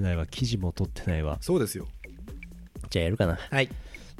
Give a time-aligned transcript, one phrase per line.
[0.00, 0.26] ないわ。
[0.26, 1.38] 記事も取ってないわ。
[1.40, 1.86] そうですよ。
[2.90, 3.38] じゃあやるかな。
[3.50, 3.68] はい。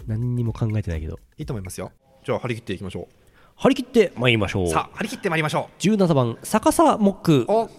[0.06, 1.18] 何にも考えてないけど。
[1.38, 1.92] いいと思いますよ。
[2.24, 3.08] じゃあ張り切っていきましょ
[3.56, 4.64] 張り切って参りましょう。
[4.64, 7.40] うさあ張り切ってまいりましょ17番逆さモック。
[7.40, 7.66] うお。
[7.66, 7.76] じゃ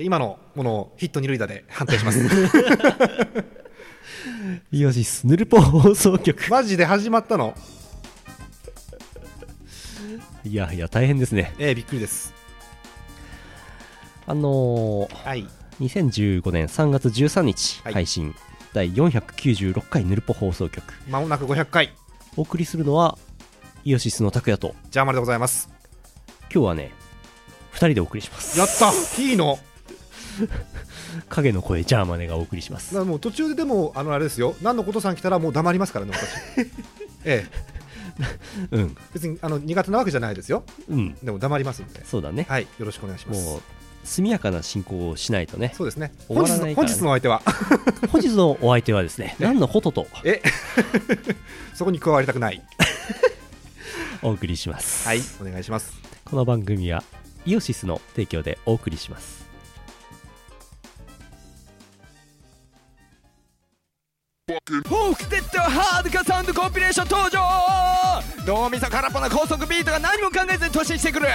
[0.00, 2.20] あ今のものをヒット二塁打で判定します。
[4.72, 6.50] イオシスヌルポ放送局。
[6.50, 7.54] マジで始まったの？
[10.44, 11.54] いやいや大変ですね。
[11.58, 12.32] ええびっくりです。
[14.26, 15.46] あのー、はい
[15.80, 17.94] 2015年3月13日はい。
[17.94, 18.34] 配信、
[18.72, 20.82] 第496回ヌルポ放送局。
[21.08, 21.92] まもなく500回。
[22.36, 23.18] お送りするのは
[23.84, 24.74] イオシスの拓也と。
[24.90, 25.68] ジャーマルでございます。
[26.52, 26.92] 今日はね
[27.72, 28.58] 2人でお送りします。
[28.58, 28.92] やった！
[29.22, 29.58] いいの？
[31.28, 32.94] 影の声ジャーマネがお送りします。
[32.94, 34.54] なもう途中ででもあのあれですよ。
[34.62, 36.60] 何のことさん来たらもう黙りますからね私。
[37.24, 37.70] ええ。
[38.70, 38.96] うん。
[39.14, 40.62] 別にあの苦手なわけじゃないですよ。
[40.88, 41.14] うん。
[41.22, 42.04] でも黙りますんで。
[42.04, 42.46] そうだね。
[42.48, 42.62] はい。
[42.78, 43.58] よろしくお願いします
[44.04, 46.12] 速やかな進行をしないとねそうですね。
[46.26, 46.94] 終わ本日の本らないからね。
[46.94, 47.42] 日のお相手は。
[48.10, 50.06] 本日のお相手はですね 何のことと？
[50.24, 50.42] え？
[51.74, 52.62] そこに加わりたくない。
[54.22, 55.06] お送りします。
[55.06, 55.92] はいお願いします。
[56.24, 57.02] この番組は
[57.46, 59.40] イオシスの提供でお送りします。
[64.46, 67.40] フォークテッドハードカサウンドコンピレーション登場。
[68.46, 71.26] 脳みそ空っぽな高速ビートが何も考えずに突進してくる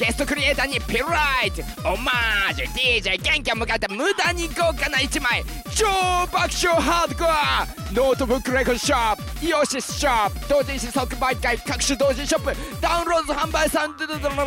[0.00, 1.60] ゲストクリエイターにピライト。
[1.86, 3.02] オマージュ。
[3.02, 5.44] DJ キャンキャン向かって無駄に豪華な一枚。
[5.76, 5.86] 超
[6.32, 7.66] 爆笑ハードコア。
[7.92, 9.46] ノートブックレコードショップ。
[9.46, 10.48] イオシスショップ。
[10.48, 12.80] 同人誌即売会各種同人ショップ。
[12.80, 14.40] ダウンロード販売サンドドドドド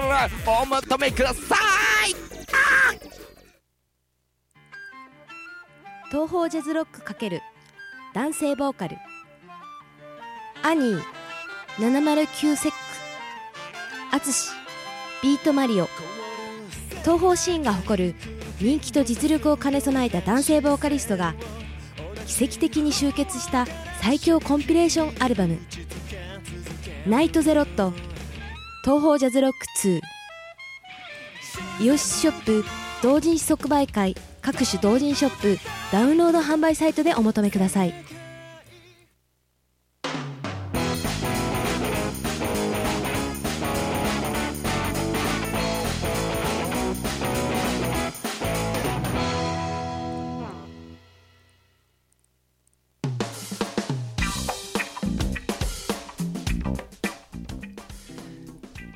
[0.51, 1.55] お求めくださ
[2.07, 2.15] い
[6.09, 7.39] 東方ジャズロック×
[8.15, 8.97] 男性ボーカル
[10.63, 11.01] アニー
[11.77, 12.77] 709セック
[14.11, 14.62] アツシ
[15.23, 15.87] ビートマリオ。
[17.03, 18.15] 東方シーンが誇る
[18.59, 21.33] 人気と実力を兼ね備えた男性ボーカリストが
[22.27, 23.65] 奇跡的に集結した
[24.01, 25.57] 最強コンピレーションアルバム
[27.07, 27.93] 「ナイトゼロット
[28.83, 29.57] 東方ジャズロック
[29.87, 30.01] 2」
[31.85, 32.65] イオシスショップ
[33.01, 35.57] 同人誌即売会各種同人ショップ
[35.91, 38.12] ダウンロード販売サイトでお求めください。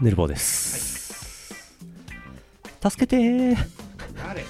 [0.07, 1.53] ヌルボーです、
[2.81, 3.57] 助けてー。
[4.15, 4.45] 誰？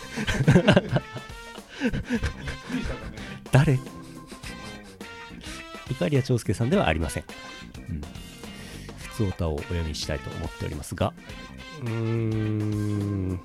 [3.51, 3.79] 誰？
[5.89, 7.23] イカリア長介さんではありません、
[7.89, 8.01] うん、
[8.99, 11.11] 普通歌をお読みしたいと思っておりますが。
[11.81, 13.39] うーん。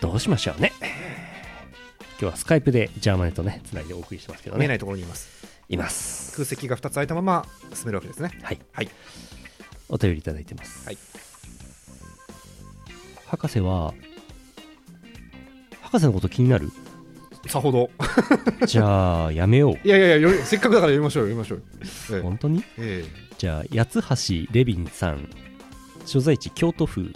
[0.00, 0.72] どうしましょうね。
[0.80, 4.62] 今日はスカイプでジャーマネとねつないでお送りしてますけどね。
[4.62, 5.28] 見えないところにいます。
[5.68, 6.32] います。
[6.32, 8.32] 空席が2つ空いたまま進めるわけですね。
[8.42, 8.58] はい。
[8.72, 8.90] はい
[9.88, 10.98] お便りいただいてます、はい。
[13.26, 13.94] 博士は
[15.82, 16.70] 博士のこと気になる？
[17.48, 17.90] さほど。
[18.66, 19.86] じゃあやめよう。
[19.86, 22.16] いやいやいやよせっかくだから読みましょうよ読みましょう。
[22.18, 22.64] よ本当に？
[22.78, 23.04] え
[23.36, 24.00] じゃあ八
[24.46, 25.28] 橋レビンさん
[26.06, 27.12] 所在地京都府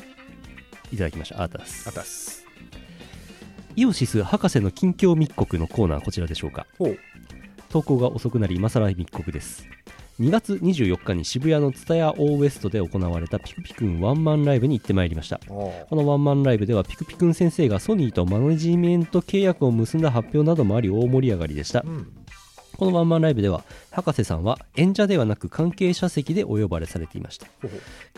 [0.93, 1.43] いただきました。
[1.43, 1.89] あたえす。
[1.89, 2.45] あたす。
[3.77, 6.67] イオシス博士の近況密告のコーナーこちらでしょうか。
[6.79, 6.99] ほう。
[7.69, 9.67] 投稿が遅くなり今更密告です
[10.21, 15.41] 2月24日に渋谷の蔦屋オーウエストで行われたピクピクンワンマンライブに行ってまいりました。
[15.49, 21.83] おこのワンマンライブではピクピクン先生がソニーとマネジメント契約を結んだ発表などもあり大盛り上がりでした。
[21.87, 22.13] うん。
[22.77, 23.63] このワンマンライブでは
[23.93, 27.47] 博士さんは演者ではなく関係者席でお呼ばれされていました。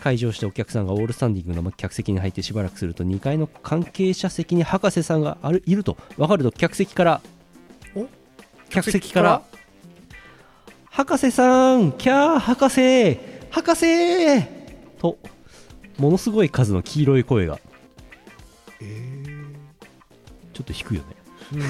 [0.01, 7.21] 会場してお客さんがオールスタンディングの客席に入ってしばらくすると2階の関係者席に博士さんがあるいると分かると客席から
[7.95, 8.07] お？
[8.69, 9.41] 客席から
[10.91, 13.17] 博士さんキャー博士
[13.49, 14.43] 博士！
[14.99, 15.17] と
[15.97, 17.59] ものすごい数の黄色い声が。
[18.81, 19.21] え
[20.53, 21.07] ちょっと低いよね。
[21.53, 21.63] ーうん。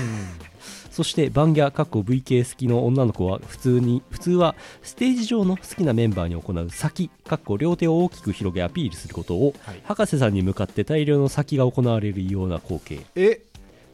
[0.89, 9.81] そしてバンギャかっこ VK 好きの女の子は普通に普通はステージ上の好きなメンバーに行う先かっこ両手を大きく広げアピールすることを、はい。
[9.85, 13.05] 博士さんに向かって大量の先が行われるような光景。
[13.15, 13.50] え？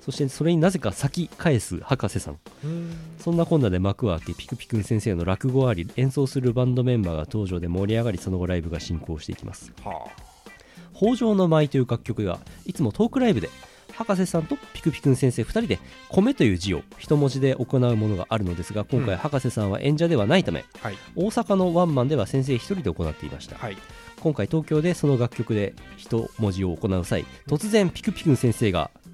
[0.07, 2.39] そしてそれになぜか先返す博士さん。
[2.63, 2.95] うん。
[3.19, 9.74] そんなこんなで幕を開けピクピクン先生の落語あり演奏するバンドメンバーが登場で盛り上がりその後ライブが進行していきます。
[9.83, 10.07] は
[10.95, 13.50] 「北条の舞」という楽曲がいつもトークライブで
[13.92, 20.98] 博士さんとピクピクン先生2人で「米」という字を一文字で行うものがあるのですが今回うん博士さんは演者ではないためあはい。
[21.18, 23.57] 大阪のワンマンでは先生1人で行っていました。
[23.57, 23.77] はい。
[24.21, 28.89] 今回東京でその楽曲で一文字を行う際突然ピクピクン先生が「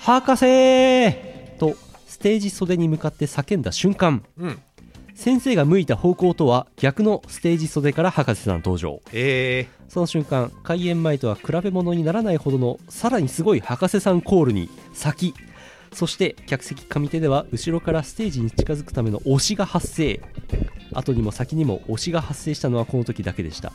[0.00, 1.12] 博士!」
[1.60, 1.76] と
[2.06, 4.24] ステージ袖に向かって叫んだ瞬間。
[4.38, 4.58] うん。
[5.14, 9.02] 先生が向いた方向とは逆のステージ袖から博士さん登場。
[9.12, 9.66] え。
[9.88, 15.34] その瞬間開演前とは比べ物にならないほどのさらにすごい博士さんコールに先。
[15.92, 20.22] そして客席上手では後ろからステージに近づくための押しが発生。
[20.94, 23.72] 後にも先にも押しが発生したのはこの時だけでした。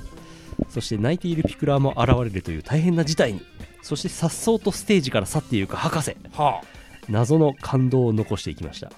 [0.69, 3.42] そして泣いているピクラーも現れるという大変な事態に
[3.86, 6.12] そして颯爽とステージから去っていく博士。
[6.12, 6.64] ー、は
[7.08, 8.92] 謎の感動を残していきました。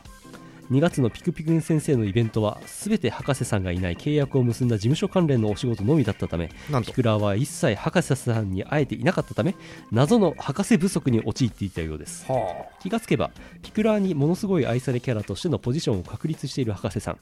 [0.72, 6.88] 2月のピクピクン先生のイベントは全て博士さんがいない契約を結んだ事務所関連のお仕事のみだったためあなんと。
[6.88, 9.56] ピクラーは一切博士さんに会えていなかったため
[9.92, 12.26] 謎の博士不足に陥っていたようです。
[12.32, 13.32] は気がつけば
[13.64, 17.18] ピクラーにものすごい愛されキャラとしてのポジションを確立している博士さん。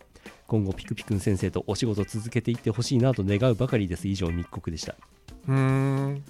[0.45, 4.07] 今後ピクピクン先生とお仕事を続けていってほしいなと願うばかりです。
[4.07, 4.93] 以上密告でした。
[4.93, 4.95] あ
[5.47, 6.23] うーん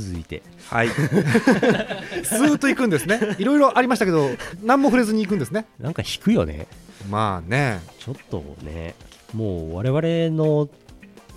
[0.00, 0.42] 続いて。
[0.68, 0.88] はい。
[0.90, 3.36] スーッと行くんですね。
[3.38, 4.30] いろいろありましたけど
[4.62, 5.66] 何も触れずに行くんですね。
[5.78, 6.66] なんか引くよね。
[7.10, 7.80] まあね。
[7.98, 8.94] ちょっとね
[9.32, 10.68] もう我々の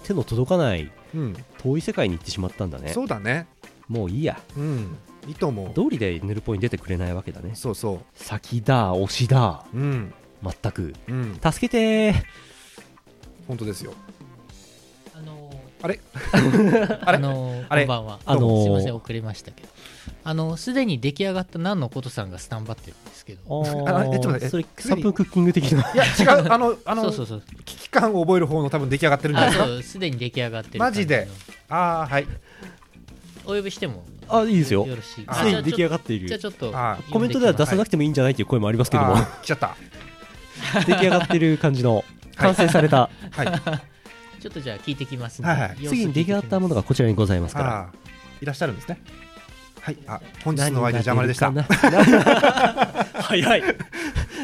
[0.04, 1.36] 手の届かないうん。
[1.59, 2.89] 遠い世界に行ってしまったんだね。
[2.94, 3.48] そうだね。
[3.88, 4.39] もういいや。
[4.57, 4.98] うん。
[5.27, 5.71] いいと思う。
[5.74, 7.51] 道理でヌルポに出てくれないわけだね。
[7.54, 9.65] そうそ先だ推しだ。
[9.74, 10.13] ううん。
[10.44, 10.94] 全く。
[11.07, 11.39] うん。
[11.44, 12.24] 助けてー。
[13.48, 13.94] 本当ですよ
[15.81, 16.00] あれ？
[16.13, 17.18] ー、 あれ？
[17.18, 17.81] あのーあれ？
[17.85, 18.19] こんばんは。
[18.25, 19.69] あのーすいません、遅れましたけど。
[20.24, 23.63] あの、すでに出来上がった何のことさんがスタンバってるんですけど。
[23.63, 25.81] あえちょっと待ってそれすでに3分クッキング的な。
[25.94, 26.47] いや違う。
[26.51, 27.44] あのあのそうそうそう。
[27.65, 29.65] 危機感を覚える方の多分出来上がってるんじゃなあ、いですか？
[29.68, 30.79] そう、すでに出来上がってる。
[30.79, 31.27] マジで？
[31.69, 32.27] ああはい。
[33.45, 34.03] お呼びしても？
[34.30, 34.85] あいいですよ。
[34.85, 35.23] よろしい。
[35.27, 36.27] あすでに出来上がっっている。
[36.27, 39.15] じゃあちょっとあコメントでは出さなくてもいいんじゃないという声もありますけども。
[39.44, 39.75] 来ちゃった。
[40.85, 42.03] 出来上がってる感じの
[42.35, 43.09] 完成された。
[43.31, 43.47] はい
[44.39, 45.50] ちょっとじゃあ聞いてきますんで。
[45.51, 45.78] はいはい。
[45.88, 47.89] 次に出来上がったものがこちらにございますから。
[48.42, 49.01] いらっしゃるんですね。
[49.81, 49.98] はい。
[50.07, 51.51] あ本日のお相手邪魔でした。
[53.22, 53.63] 早い。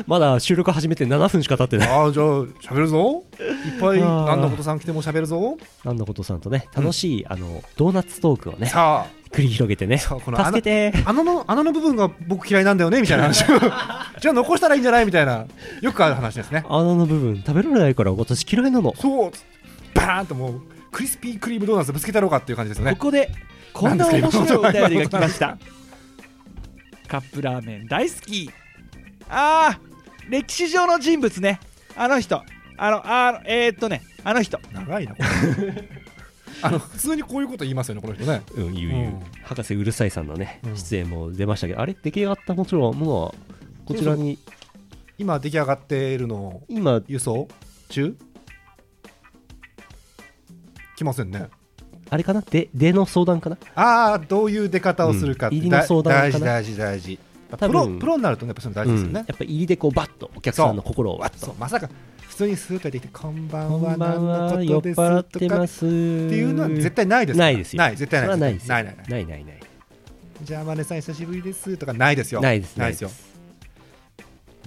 [0.07, 1.89] まだ収録始めて7分しか経ってない。
[1.89, 3.23] ああじゃあ喋るぞ。
[3.39, 4.25] いっぱいあー。
[4.25, 5.57] 何のことさん来ても喋るぞ。
[5.83, 10.01] なんのことさんとね楽しい、あのドーナツトークをねさ繰り広げてね。
[10.07, 10.93] この助けて。
[11.05, 13.43] あ穴の穴の部分が僕嫌いなんだよねみたいな話。
[13.43, 13.59] を
[14.19, 15.05] じゃあ残したらいいんじゃない？
[15.05, 15.45] みたいな。
[15.81, 16.63] よくある話ですね。
[16.67, 18.93] 穴の部分食べられないから私嫌いなの。
[18.99, 19.31] そう
[19.93, 20.61] バーンともう
[20.91, 22.93] クリスピークリームドーナツぶつけたろうかっていう感じですよね。
[22.93, 23.31] ここで
[23.73, 25.57] こんな面白いお便りが来ました。
[27.07, 28.49] カップラーメン大好き。
[29.29, 31.59] あー歴史上の人物ね。
[31.95, 32.43] あの人。
[32.77, 34.01] あのあのえー、っとね。
[34.23, 34.59] あの人。
[34.71, 35.89] 長いなこれ。
[36.61, 38.41] あの普通にこういうこと言いますよねこの人ね。
[38.55, 39.19] うん言う言う、うん。
[39.43, 40.77] 博士うるさいさんのね、うん。
[40.77, 43.35] 出演も出ましたけどあれ出来上がったもちろんものは
[43.85, 44.39] こちらに
[45.17, 47.47] 今出来上がっているのを今輸送
[47.89, 48.15] 中？
[50.95, 51.49] 来ませんね。
[52.09, 52.41] あれかな？
[52.41, 53.57] で出の相談かな？
[53.75, 55.53] ああどういう出方をするかうん。
[55.55, 57.19] 入りの相談大事大事大事。
[57.49, 57.99] 多プロ分。
[57.99, 61.55] プロになるとねやっぱそれ大事ですようん、ねや、っぱり入りでこうバッとお客さんの心をわっと。
[61.59, 61.89] まさか
[62.27, 67.77] 普通にスーッと出てきてこんばんは何のことです払ってとかっますっていうのは絶対ないですないですよ。
[67.83, 68.73] ない絶対ないないですよ。
[68.73, 69.07] ないないない。
[69.07, 69.59] ないないない。
[70.41, 72.41] じゃあマネさん久しぶりですとかないですよ。
[72.41, 72.75] ないです。
[72.75, 73.11] ないですよ。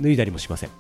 [0.01, 0.71] 脱いだりもしません。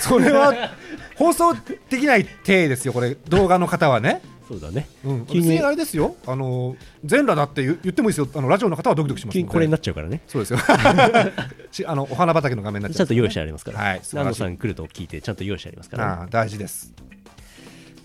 [0.00, 0.70] それは
[1.16, 1.54] 放送
[1.90, 3.16] できない体ですよこれ。
[3.28, 4.88] 動画の方はねそうだね。
[5.04, 6.74] うん、急にあれですよ、あの
[7.04, 9.42] 全裸だって言言ってもいいですよ、あのラジオの方はドキドキしますので。
[9.42, 10.22] 急にこれになっちゃうからね。
[10.26, 10.58] そうですよ。
[11.70, 13.04] しあのお花畑の画面になっちゃう。
[13.04, 16.94] んちゃと用意してありますから、はい南野さん来ると聞いてちゃんと用意してありますから、ああ大事です。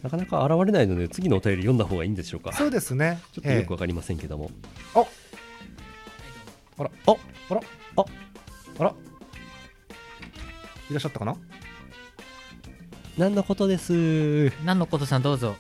[0.04, 2.52] なかなか現れないので次のお便り読んだ方がいいんでしょうか。
[2.52, 3.22] そうですね。
[3.32, 4.52] ちょっとよくわかりませんけども、
[4.98, 5.06] ええ。
[6.80, 7.16] あら、あ。
[7.52, 7.62] あら、
[7.96, 8.06] あ。
[8.80, 8.94] あら、い
[10.92, 11.38] らっしゃったかな？
[13.18, 14.52] 何のことです？
[14.66, 15.56] 何のことさんどうぞ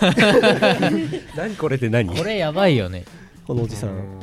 [1.36, 2.14] 何これって何？
[2.16, 3.04] これやばいよね。
[3.46, 3.90] このおじさん。
[3.90, 4.20] うん。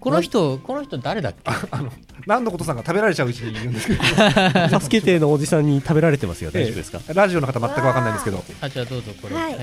[0.00, 1.50] この人この人誰だっけ？
[1.70, 1.92] あの
[2.26, 4.00] 何のことさんが食べられちゃううちに言うんですけど、
[4.80, 6.50] 助けてのおじさんに食べられてますよ。
[6.50, 9.34] 大丈夫ですか、ええラジオの方全くわかんないんですけど、もあじゃあどうぞこれ。
[9.34, 9.56] はい。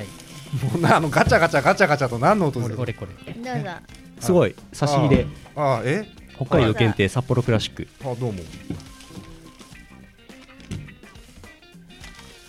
[0.75, 3.33] うなあのガチャガチャガチャガチャと何の音ですかこれこれこれ。
[3.33, 3.69] どうぞ
[4.19, 4.55] すごい。
[4.73, 5.25] 差し入れ。
[5.55, 6.05] ああ、え？
[6.35, 7.87] 北海道限定札幌クラシック。
[8.01, 8.39] あどうも。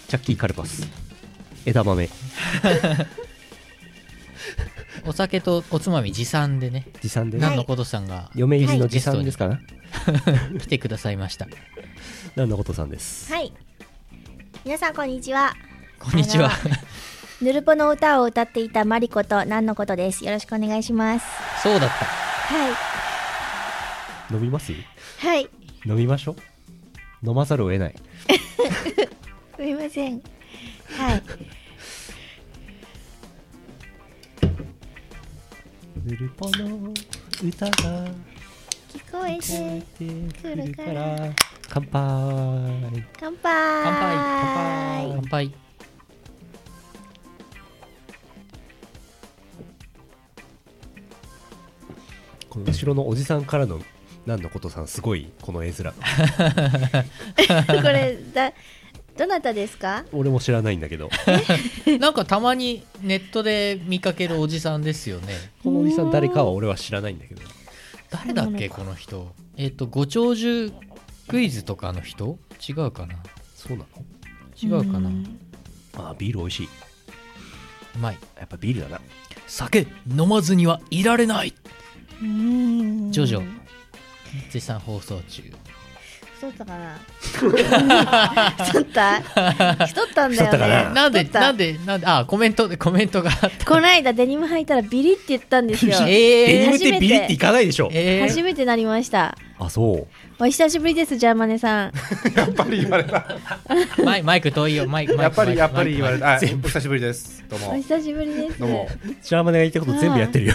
[0.08, 0.86] チャッキーカルパス
[1.66, 2.08] 枝豆。
[5.04, 6.86] お酒とおつまみ持参でね。
[7.02, 7.38] 持参で。
[7.38, 9.48] ね何のことさんが嫁入りの持参ですか？
[9.48, 9.60] な、
[10.58, 11.46] 来てくださいました。
[12.34, 13.32] 何のことさんです？
[13.32, 13.52] はい。
[14.64, 15.54] 皆さんこんにちは。
[15.98, 16.50] こんにちは。
[16.50, 16.58] あ
[17.42, 20.24] ヌルポの歌を歌っていたマリコと何のことです。
[20.24, 21.26] よろしくお願いします。
[21.62, 22.04] そうだった。
[22.06, 24.34] はい。
[24.34, 24.72] 飲みます？
[25.18, 25.48] はい。
[25.84, 27.28] 飲みましょう。
[27.28, 27.94] 飲まざるを得ない。
[29.56, 30.22] すみません
[30.94, 31.22] はい。
[36.04, 36.94] ヌルポの
[37.42, 37.72] 歌が
[38.88, 41.34] 聞こえ聞てくるか来るから。
[41.68, 41.92] 乾杯。
[43.18, 43.52] 乾杯。
[43.84, 45.12] 乾杯。
[45.14, 45.52] 乾杯。
[52.48, 53.80] この後ろのおじさんからの
[54.24, 55.92] 何のことさんすごいこの絵面。
[57.82, 58.52] これだ
[59.16, 60.04] どなたですか？
[60.12, 61.08] 俺も知らないんだけど。
[62.00, 65.34] なんかたまにネットで見かけるおじさんですよね。
[65.62, 67.42] このおじさん誰かは俺は知らないんだけど。
[68.10, 69.34] 誰だっけこの人？
[69.56, 70.72] えっ、とご長寿
[71.28, 72.38] クイズとかの人？
[72.68, 73.14] 違うかな？
[73.54, 74.80] そうなの？
[74.80, 75.08] 違うかな？
[75.08, 75.38] ん。
[75.94, 76.68] あビール美味しい。
[77.96, 78.18] うまい。
[78.38, 79.00] やっぱビールだな。
[79.46, 81.54] 酒飲まずにはいられない。
[82.20, 83.10] うん。
[83.12, 83.42] ジョジョ。
[84.50, 85.42] 絶賛放送中
[86.38, 86.98] 太ったかな？
[88.66, 89.20] 太った？
[89.86, 90.58] 太ったんだよね。
[90.58, 90.92] な？
[90.92, 93.64] なんでなんでなんであコメントでコメントがあった？
[93.64, 95.92] この間デニム履いたらビリって言ったんですよ。
[96.04, 97.88] えー、デニムってビリっていかないでしょ。
[97.92, 99.36] えー、初めてなりました。
[99.58, 100.06] あそう。
[100.38, 101.92] お久しぶりですジャーマネさん。
[102.34, 103.26] やっぱり言われた。
[104.04, 104.86] マイマイク遠いよ。
[104.86, 106.34] マイクやっぱりやっぱり言われた。
[106.34, 107.42] あ全お久しぶりです。
[107.48, 107.70] どうも。
[107.70, 108.58] お久しぶりです。
[108.60, 108.88] どうも。
[109.22, 110.54] ジャーマネが言ったこと全部やってるよ。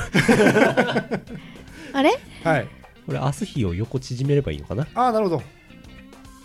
[1.93, 2.11] あれ？
[2.43, 2.67] はい。
[3.07, 4.85] これ明日日を横縮めればいいのかな？
[4.93, 5.43] ああなるほど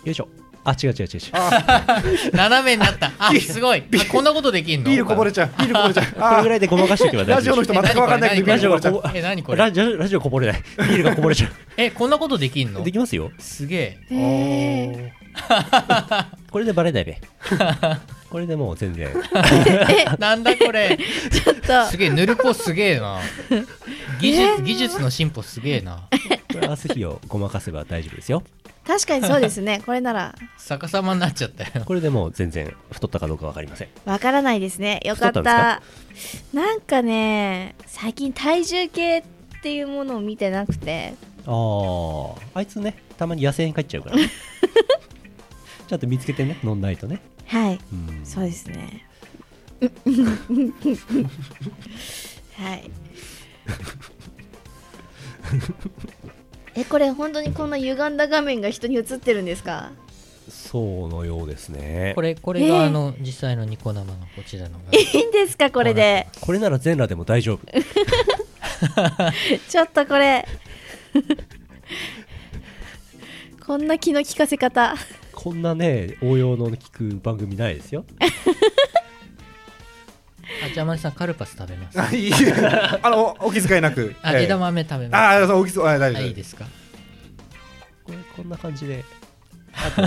[0.06, 0.28] よいしょ。
[0.62, 1.20] あ違う違う違う違う。
[1.32, 3.12] あ斜めになった。
[3.18, 3.82] あすごい。
[3.82, 4.90] あこんなことできんの？
[4.90, 5.48] ビールこぼれちゃう。
[5.58, 6.04] ビールこぼれちゃう。
[6.12, 7.62] これあぐらいでごまかしておけば大丈夫。
[7.64, 8.36] ジオの人全く分かんない。
[8.36, 8.94] けどラジオルこぼれちゃう。
[8.94, 9.58] がこぼえ何これ？
[9.58, 10.62] ラジオラジオこぼれない。
[10.62, 12.82] ビールがこぼれちゃえこんなことできんの？
[12.82, 13.30] うできますよ。
[13.38, 13.98] すげえ。
[14.10, 15.12] え
[16.50, 17.20] これでバレないべ
[18.30, 19.08] これでもう全然。
[20.18, 20.98] なんだこれ？
[20.98, 21.86] ー、ちょっと。
[21.90, 23.20] すげえヌルポすげえな。
[24.20, 26.08] 技術技術の進歩すげえな。
[26.52, 28.42] これ明日日をごまかせば大丈夫ですよ
[28.86, 29.82] 確かにそうですね。
[29.86, 30.34] これなら。
[30.58, 31.84] 逆さまになっちゃったよ。
[31.84, 33.88] これでもう全然太ったかどうかわかりません。
[34.04, 35.00] わからないですね。
[35.04, 35.40] よかった。
[35.40, 35.82] 太った
[36.52, 39.22] なんかね最近体重計っ
[39.62, 41.14] ていうものを見てなくて。
[41.46, 44.30] あああいつねたまに野生に帰っちゃうからね。
[45.88, 47.20] ちゃんと見つけてね飲んないとね。
[47.46, 47.80] はい。
[47.92, 48.24] うん。
[48.24, 49.06] そうですね。
[52.56, 52.90] はい
[56.76, 59.90] えこれ本当にこんな歪んだ画面が人に映ってるんですか？
[60.48, 62.12] そうのようですね。
[62.14, 62.68] これこれえー。
[62.68, 66.28] があの、実際のニコ生のこちらのがいいんですかこれで？
[66.40, 67.66] これなら全裸でも大丈夫。
[69.68, 70.46] ちょっとこれ。
[73.66, 74.94] こんな気の利かせ方。
[75.32, 78.04] こんなね応用の聞く番組ないですよ
[80.64, 82.00] あじゃあマリさんカルパス食べます。
[82.00, 82.32] あいい
[83.02, 84.14] あのお気遣いなく。
[84.24, 84.28] ええ。
[84.28, 85.20] あ枝豆食べます。
[85.20, 86.64] ああそうお気遣いあ大丈夫あいいですか？
[88.04, 89.04] これこんな感じで
[89.74, 90.02] あと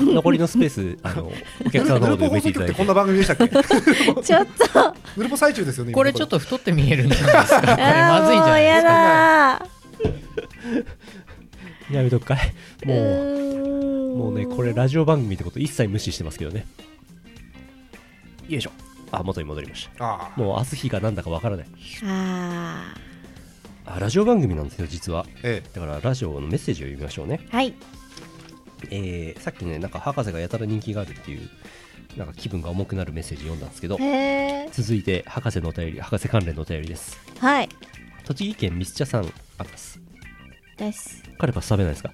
[0.14, 1.32] 残りのスペースあの
[1.66, 2.74] お客さんの方で埋めていただいて。
[2.74, 3.48] こんな番組でしたっけ？
[4.22, 4.94] ちょっと。
[5.16, 7.60] ヌルポ最中ですよねこれちょっと太って見えるんじゃないですか。
[7.66, 10.88] これまずいんじゃあーもうやないですか
[11.92, 12.38] だやめとくかい。
[12.86, 12.98] もう
[14.14, 16.66] うもうねこれラジオ番組ってこと一切無視してますけどね。
[18.48, 18.70] よいしょ
[19.18, 20.04] あ元に戻りました。
[20.04, 20.40] ああ。
[20.40, 21.66] もう明日日がなんだかわからない。
[22.04, 22.94] あ
[23.86, 25.26] あラジオ番組なんですよ実は。
[25.42, 27.40] えだからラジオのメッセージを読みましょうね。
[27.50, 27.74] ーはい。
[28.90, 31.48] えーさっきねなんか博士がやたら人気があるっていう
[32.16, 33.98] なんか気分が重くなるメッセージ読んだんですけど
[34.72, 37.18] 続いて博士のお便り博士関連のお便りです。
[37.40, 37.68] はい。
[38.24, 40.00] 栃木県ミスチャさんあたす。
[40.76, 41.22] です。
[41.38, 42.10] カルパス食べないですか？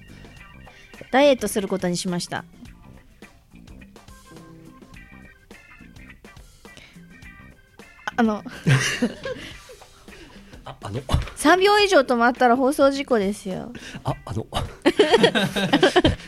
[1.11, 2.45] ダイエットすることにしました
[8.21, 8.45] あの
[10.67, 11.00] ああの。
[11.00, 13.73] 3秒以上止まったら放送事故ですよ。
[14.05, 14.47] ああの。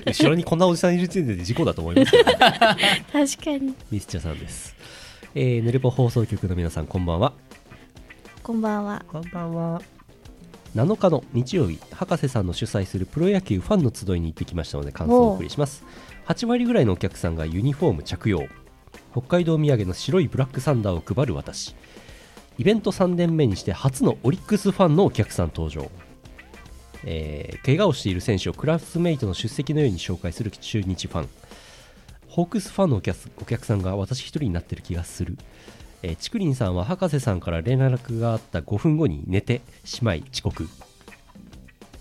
[0.07, 2.13] 後ろにこんなおじさんいる時点で事故だと思います
[3.37, 3.75] 確かに。
[3.91, 4.75] ミスチャさんです。
[5.35, 7.35] えー、ヌルポ放送局の皆さんこんばんは。
[8.43, 9.05] こんばんは。
[9.07, 9.83] こんばんは。
[10.75, 15.85] 7日の日曜日博士さんの主催するプロ野球ファンの集いに行ってきましたので感想をお送りします。
[16.27, 18.47] 8割ぐらいのお客さんがユニフォーム着用
[19.13, 21.77] 北海道土産の白いブラックサンダーを配る私。
[22.59, 25.91] イベント3年目にして初のオリックスファンのお客さん登場。
[27.05, 31.29] えー怪我をしている選手をクラスメイトの出席のように紹介する中日ファン。
[32.29, 35.37] ホークスファンのお客さんが私一人になってる気がする。
[36.03, 40.69] えー、さんは博士さんから連絡があった5分後に寝てしまい遅刻。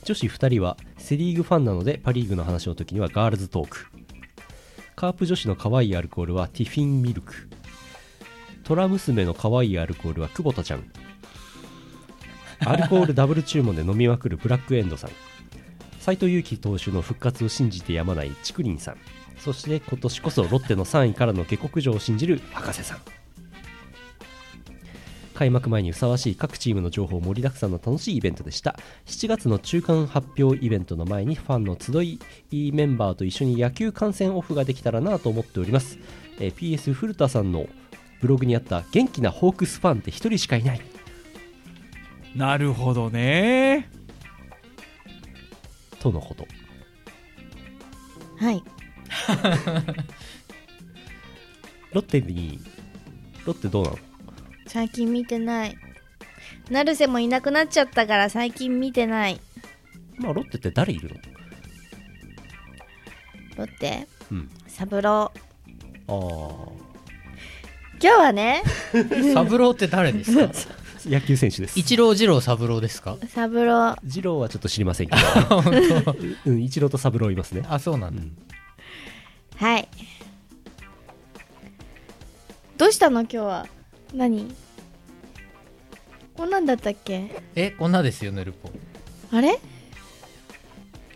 [0.03, 3.87] 女子2人はセ・リーグファンなのでパ・リーグの話の時にはガールズトーク。
[5.01, 7.49] カープ女子の可愛いアルコールはティフィンミルク。
[8.63, 10.83] 虎娘の可愛いアルコールは久保田ちゃん。
[12.59, 15.09] アルコール ダブル注文で飲みまくるブラックエンドさん。
[15.99, 18.97] 斎藤佑樹投手の復活を信じてやまない竹林さん。
[19.39, 22.99] そして今年こそロッテの3位からの下克上を信じる博士さん。
[25.33, 28.77] 開幕前にふさわしい各チームの情報盛りだくさんの楽しいイベントでした。
[29.05, 32.19] 7月の中間発表イベントの前にファンの集い
[32.73, 35.97] メンバーと一緒に野球観戦オフができたらなと思っております、
[36.39, 37.67] えー PS 古田さんの
[38.21, 40.81] ブログにあった元気なホークスファンって一人しかいない。
[42.35, 43.89] なるほどね。
[45.99, 46.47] とのこと。
[48.37, 48.63] はい。
[51.93, 52.59] ロッテに
[53.45, 53.97] ロッテどうなの
[54.71, 55.77] 最近見てない。
[56.69, 59.41] 成瀬もいなくなっちゃったから最近見てない。
[60.17, 61.15] まあロッテって誰いるの？
[63.57, 64.07] ロッテ？
[64.31, 64.49] うん。
[64.67, 65.31] 三郎あ
[66.07, 66.13] あ
[67.99, 68.63] 今日はね
[69.33, 70.73] サブローって誰ですか？
[71.05, 71.77] 野球選手です。
[71.77, 73.17] 一郎二郎三郎ですか？
[73.27, 75.15] 三郎二郎はちょっと知りませんけ
[75.49, 75.63] ど。
[76.45, 77.63] うん一郎と三郎いますね。
[77.67, 78.37] あそうなんだ、うん。
[79.57, 79.87] はい。
[82.77, 83.19] どうしたの？
[83.21, 83.67] 今日は。
[84.13, 84.55] 何？
[86.35, 87.29] こんなんだったっけ？
[87.55, 88.69] えこんなですよヌルポ
[89.31, 89.59] あれ？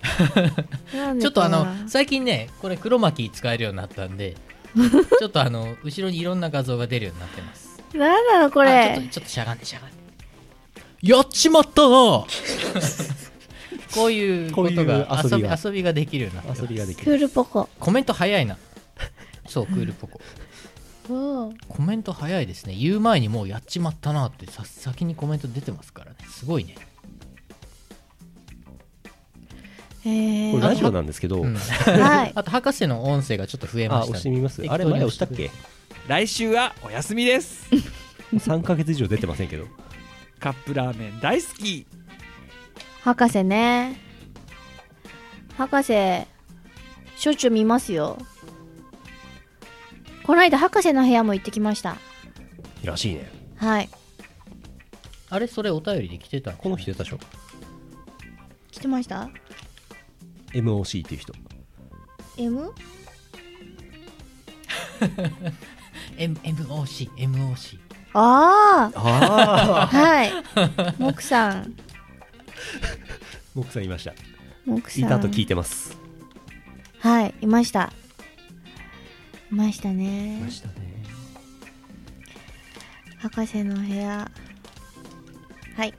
[1.19, 4.35] ちょっとあの最近ねこれ黒巻使えるようになったんで
[5.19, 7.65] ちょっとあの後ろにいろんな画像が出るようになってます。
[7.93, 9.95] なんなのここちょっれとちょっとしゃがんでしゃがんで。
[11.01, 12.25] やっちまったな！
[13.93, 15.49] こういうことがこういう遊びが。
[15.55, 16.61] 遊び遊びができるようになってます。
[16.63, 17.69] 遊びができクるールポコ。
[17.79, 18.57] コメント早いな。
[19.47, 20.19] そうクールポコ
[21.07, 22.73] コメント早いですね。
[22.75, 26.17] 言う前にもうやっちまったなってさ先にコメント出てますからね。
[26.29, 26.75] すごいね、
[30.03, 31.43] えー、これラジオなんですけど、
[32.35, 34.63] あと博士の音声がちょっと増えあました、押してみます？
[34.67, 35.51] あれ前押したっけ？
[36.07, 37.67] 来週はお休みです。
[38.33, 39.65] 3ヶ月以上出てませんけど。
[40.39, 41.85] カップラーメン大好き。
[43.01, 43.99] 博士ね。
[45.57, 45.93] 博士
[47.17, 48.17] しょっちゅう見ますよ
[50.25, 51.97] この間博士の部屋も行ってきました。
[52.83, 53.29] らしいね。
[53.57, 53.89] はい。
[55.29, 55.47] あれ？
[55.47, 56.51] それお便りで来てた？
[56.51, 57.19] のこの人出たでしょ？
[58.71, 59.29] 来てました
[60.53, 61.33] ？MOC っていう人。
[62.37, 62.71] M?
[66.17, 67.79] M MOC MOC
[68.13, 70.31] ああああはい。
[70.99, 71.75] 木さん。
[73.53, 74.13] 僕さんいました。
[74.81, 75.03] 木さん。
[75.03, 75.97] いたと聞いてます。
[76.99, 77.91] はいいました。
[77.91, 78.04] い
[79.55, 80.39] ましたいね。
[80.43, 80.73] ましたね。
[83.17, 84.29] 博士の部屋。
[85.75, 85.93] はい。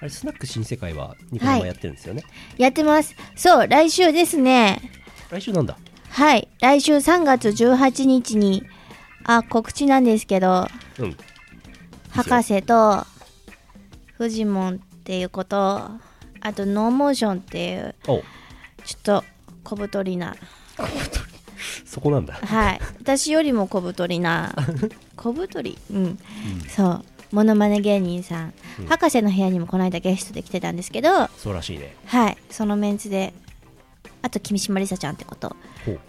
[0.00, 2.24] あれスナック新世界はニコ生やってるんですよね、
[2.58, 3.14] やってます。
[3.36, 4.80] そう来週ですね。
[5.30, 5.76] 来週なんだ。
[6.08, 6.48] はい。
[6.60, 8.64] 来週3月18日に
[9.24, 11.16] あ告知なんですけどうん。
[12.10, 13.06] 博士と
[14.18, 15.56] フジモンっていうこと
[16.40, 19.24] あとノーモーションっていうちょっと
[19.64, 20.34] 小太りな
[21.84, 22.34] そこなんだ。
[22.34, 22.80] はい。
[23.00, 24.54] 私よりも小太りな
[25.16, 25.78] 小太り？
[25.90, 26.18] うん、
[26.68, 27.04] そう。
[27.32, 28.86] モノマネ芸人さん、うん。
[28.86, 31.96] 博士の部屋にもこの間ゲストで来てたんですけどそうらしいね。
[32.06, 32.36] はい。
[32.50, 33.32] そのメンツで
[34.20, 35.56] あと君島りさちゃんってこと。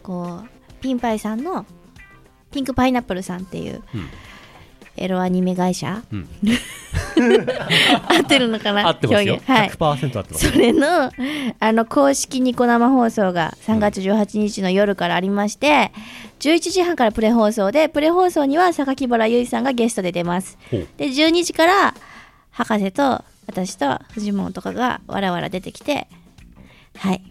[0.02, 1.66] こうピンパイさんの
[2.52, 4.10] ピンクパイナップルさんっていううん
[4.96, 6.04] エロアニメ会社？
[6.12, 6.28] うん。
[8.08, 8.88] 合ってるのかな？
[8.88, 9.70] 合ってますよ、はい。
[9.70, 11.12] 100%合ってますそれの
[11.60, 15.92] あの公式ニコ生放送が3月18日の夜からありまして、
[16.40, 20.58] 11時半からプレ放送でプレ放送には榊原由衣さんがゲストで出ます。
[20.70, 21.96] で12時から
[22.52, 26.08] 博士と私とフジモンとかがわらわら出てきて
[26.98, 27.24] はい。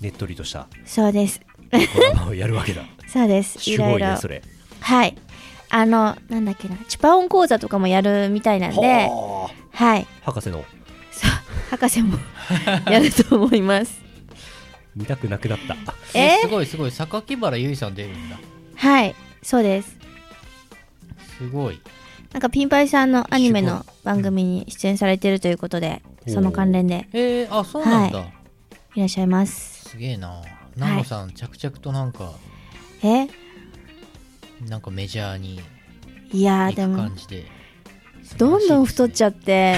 [0.00, 0.66] ねっとりとした。
[0.84, 1.40] そうです。
[1.70, 2.82] ドラマをやるわけだ。
[3.06, 3.58] そうです。
[3.70, 4.42] いすろいろごいねそれ。
[4.80, 5.16] はい
[5.70, 10.06] あのなんだっけなチパオン講座とかもやるみたいなんでははい。
[10.22, 10.64] あ博士の。
[11.10, 12.18] さあ博士も
[12.90, 14.00] やると思います。
[14.96, 15.76] 見たくなくなった。
[16.14, 16.38] え？
[16.42, 16.90] すごいすごい。
[16.90, 18.38] 榊原ゆいさん出るんだ。
[18.76, 19.96] はいそうです。
[21.38, 21.80] すごい。
[22.32, 26.34] なんかピンパイさんのアニメの番組に出演されてるということで、うん。
[26.34, 27.08] その関連で。
[27.12, 28.20] えー、あそうなんだ、
[28.94, 29.00] い。
[29.00, 29.90] らっしゃいます。
[29.90, 30.42] すげえな。
[30.76, 32.32] ナモさん、着々となんか
[33.02, 33.28] え？
[34.66, 35.60] なんかメジャーに
[36.32, 37.44] いやでも感じで。
[38.36, 39.76] どんどん太っちゃゃって。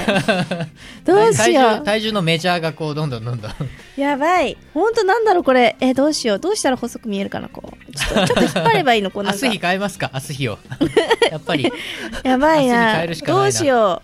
[1.04, 3.52] どうしよ体重う体重のメジャーがこうどんどんどんどん。
[3.96, 4.56] やばい。
[4.74, 5.76] ほんとなんだろうこれ。
[5.80, 6.38] えどうしよう。
[6.40, 7.92] どうしたら細く見えるかなこう。
[7.92, 9.10] ちょっとちょっと引っ張ればいいの？
[9.12, 9.46] こうなんか。
[9.46, 10.10] 明日日変えますか？
[10.14, 10.58] 明日日を。
[11.30, 11.70] やっぱり。
[12.24, 13.06] やばいな。
[13.06, 14.02] どうしよ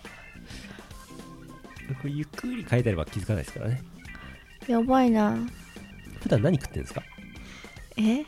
[2.01, 3.81] これゆっくり変えてれば気づかないですからね。
[4.69, 5.35] うやばいな。
[6.21, 7.01] 普段何食ってるんですか？
[7.97, 8.23] え？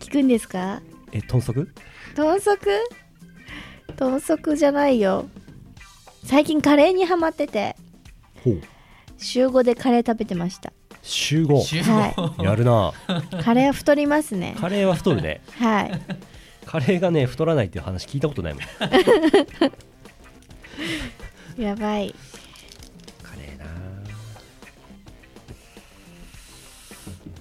[0.00, 0.82] 聞くんですか？
[1.12, 1.68] え豚足？
[2.14, 2.58] 豚足？
[3.96, 5.28] 豚足じゃないよ。
[6.24, 7.76] 最近カレーにハマってて。
[8.44, 8.60] ほう。
[9.18, 10.72] 週5でカレー食べてました。
[11.02, 12.92] 週5週はやるな。
[13.42, 14.56] カレーは太りますね。
[14.60, 15.40] カレーは太るね。
[15.58, 15.92] はい。
[16.66, 18.62] カレーがね太らないっていう話聞いたことないもん。
[21.62, 22.14] やばい。
[23.22, 23.64] カレーな。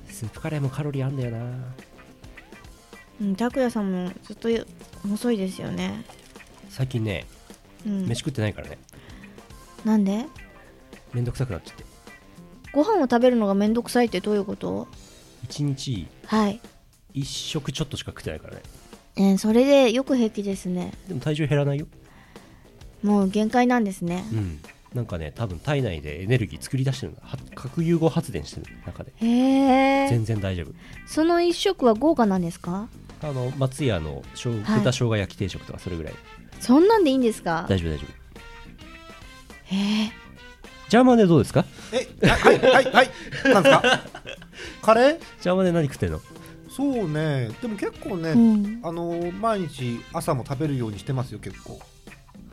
[0.10, 1.40] スープカレーもカロリーあんだよな
[3.22, 4.50] うん拓哉さんもずっと
[5.08, 6.04] 細いですよね。
[6.70, 7.26] 最近ね
[7.86, 8.06] うん。
[8.08, 8.78] 飯食ってないからね。
[9.86, 10.26] なんで？
[11.14, 11.86] めんどくさくなっちゃって。
[12.74, 14.88] ご飯を食べるのがめんどくさいってどういうこと
[15.48, 16.60] ？1日はい。
[17.14, 18.62] 1食ちょっとしか食ってないからね。
[19.18, 20.92] えーそれでよく平気ですね。
[21.08, 21.88] でも体重減らないよ。
[23.02, 24.26] もう限界なんですね。
[24.34, 24.60] うん。
[24.94, 29.14] なんかね多分体内でエネルギー作り出してるんだは核融合発電してる中で。
[29.18, 30.74] へえ全然大丈夫。
[31.08, 32.90] その一食は豪華なんですか？
[33.28, 36.14] あの松屋のしょうはい豚生姜焼き定食とかそれぐらい。
[36.60, 39.76] そんなんでいいんですか大丈夫大丈夫。
[39.76, 40.12] へえ
[40.90, 41.66] ジャーマネでどうですか？
[41.92, 43.10] えはいはいはい
[43.52, 44.00] なんですか？
[44.84, 45.20] カレー？
[45.42, 46.22] ジャーマネ何食ってんの？
[46.70, 47.50] そうね。
[47.62, 48.80] でも結構ね、うん。
[48.84, 51.80] あのー毎日朝も食べるようにしてますよ結構。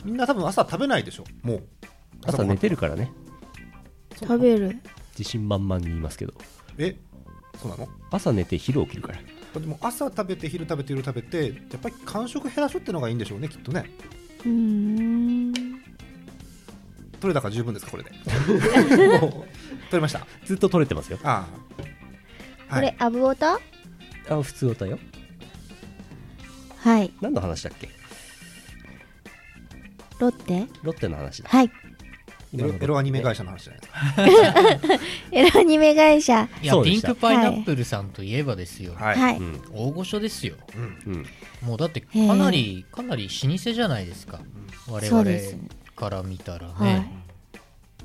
[0.04, 1.62] みんな多分朝食べないでしょもう。
[2.24, 3.12] 朝寝てるからね。
[4.18, 4.78] 食べる。
[5.18, 6.32] 自信満々に言いますけど。
[6.78, 6.96] え
[7.60, 7.88] そうなの？
[8.10, 9.18] 朝寝て昼起きるから
[9.60, 13.84] でも朝食べて昼食べて夜食べてやっぱり間食減らすってのがいいんでしょうねきっとね。
[14.44, 15.52] うーん。
[17.20, 18.10] 取れ高十分ですかこれで。
[18.18, 19.32] 取
[19.92, 20.26] れました？
[20.44, 21.18] ずっと取れてますよ。
[21.22, 21.46] あ
[22.70, 22.74] あ。
[22.74, 23.60] これ、アブオタ？
[24.28, 24.98] あ普通歌よ。
[26.78, 27.12] はい。
[27.20, 27.88] 何の話だっけ？
[30.18, 30.66] ロッテ？
[30.82, 31.48] ロッテの話だ。
[31.50, 31.70] はい
[32.54, 33.80] エロエロアニメ会社の話じゃない。
[33.80, 33.86] で
[34.36, 36.48] すかエロアニメ会社。
[36.60, 39.40] いやピンクパイナップルさんといえばですよ、はい、
[39.72, 40.56] 大御所ですよ。
[40.76, 41.14] うん。
[41.14, 41.26] うん
[41.62, 44.40] もうだってかなりかなり老舗じゃないですか。
[44.90, 45.24] 我々
[45.94, 47.06] から見たらね、はい。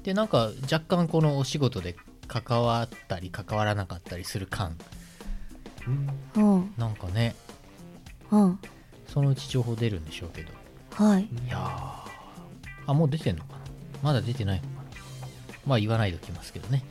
[0.04, 1.96] でなんか若干このお仕事で
[2.28, 4.78] 関わったり関わらなかったりする感。
[6.36, 6.74] うん。
[6.78, 7.36] なんかね。
[8.32, 8.60] うん。
[9.08, 10.52] そのうち情報出るんでしょうけど。
[10.92, 11.24] はい。
[11.24, 12.08] いやー。
[12.86, 13.57] あもう出てんのかな？
[14.02, 14.62] まだ出てない。
[14.62, 14.68] のか
[15.22, 15.28] な
[15.66, 16.84] まあ言わないでおきますけどね。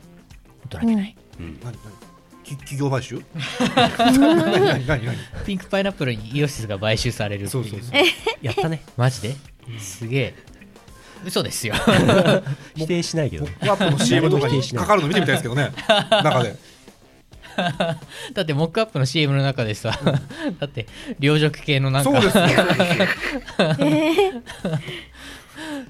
[0.65, 1.59] 大人げない、うん。
[1.63, 1.73] 何何？
[2.43, 3.21] き企業買収？
[3.97, 5.05] 何何何何？
[5.05, 7.63] 何ピンクパイナップルにイオシスが買収されるっていう。
[7.63, 8.01] そうそうそう。
[8.41, 8.81] やったね。
[8.95, 9.35] マジで？
[9.79, 10.35] すげえ。
[11.25, 11.73] 嘘ですよ。
[12.75, 15.71] 否定しないけどモックアップの CM とかにかかるの見てみたいですけどね。
[16.11, 16.55] 中で。
[18.33, 19.99] だってモックアップの CM の中でさ
[20.59, 20.85] だって
[21.19, 22.11] 両辱系のなんか。
[22.11, 22.55] そうですね、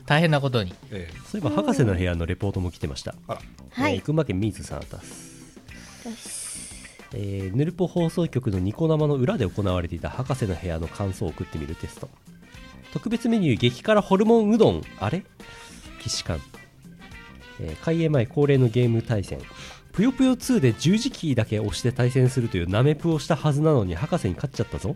[0.07, 0.73] 大変なことに。
[0.91, 3.13] えそういえば博士の部屋のレポートも来てました。
[3.27, 3.41] あら。
[3.71, 3.95] はい。
[3.95, 5.27] えー群馬県水さんたす。
[7.13, 12.09] えーヌルポ放送局のニコ生の裏で行われていた博士の部屋の感想を送ってみるテスト。
[12.93, 14.81] 特別メニュー激辛ホルモンうどん。
[14.99, 15.23] あれ？
[15.99, 16.39] 既視感、
[17.59, 19.39] えー開演前恒例のゲーム対戦。
[19.91, 24.95] ぷよぷよ2で十字キーだけ押して対戦するというナメプをしたはずなのに博士に勝っちゃったぞ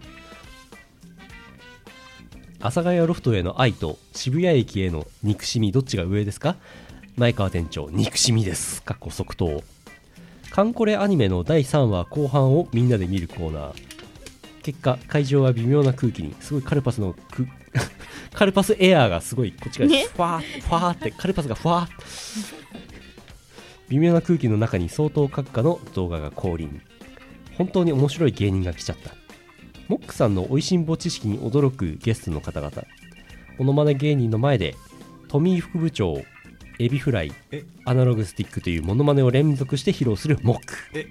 [2.62, 6.56] 阿佐ヶ谷ロフトへの愛と渋谷駅への憎しみどっちが上ですか？
[7.18, 8.82] 前川店長憎しみです。
[8.84, 9.64] かっこ即答。
[10.52, 13.74] カンコレアニメの第3話後半をみんなで見るコーナー。
[14.64, 17.48] 結果会場は微妙な空気にすごいカルパスのく
[18.34, 20.06] カルパスエアーがすごいこっちがフね。
[20.16, 21.90] ァーファーってカルパスがファー
[23.90, 26.82] 微妙な空気の中に相当閣下の動画が降臨。
[27.58, 29.12] 本当に面白い芸人が来ちゃった
[29.92, 32.72] モックさんの美味しんぼ知識に驚くゲストの方々。
[33.58, 34.78] モノマネ芸人の前で
[35.28, 36.24] トミー副部長
[36.80, 37.66] エビフライえ？
[37.84, 40.76] アナログスティックというモノマネを連続して披露するモック。
[40.94, 41.10] え？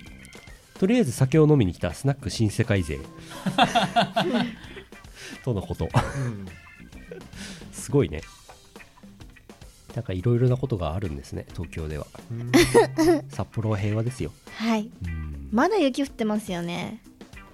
[0.78, 2.98] とりあえず酒を飲みに来たスナック新世界勢。
[5.44, 5.84] とのこと。
[5.84, 5.88] う
[6.28, 6.46] ん。
[7.72, 8.22] すごいね。
[9.94, 12.06] なんかいろいろなことがあるんですね東京では。
[12.30, 12.50] うん。
[13.28, 14.32] 札幌は平和ですよ。
[14.54, 14.88] はい。
[15.04, 15.50] うん。
[15.52, 17.02] まだ雪降ってますよね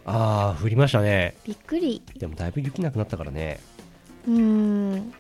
[0.09, 1.37] ああ降りましたね。
[1.45, 2.01] びっくり。
[2.17, 3.59] でもだいぶ雪なくなったからね。
[4.27, 5.13] うーん。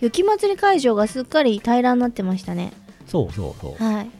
[0.00, 2.72] 雪まつり会場がすっかり平らになってましたね。
[3.06, 3.82] そうそうそう。
[3.82, 4.10] はい。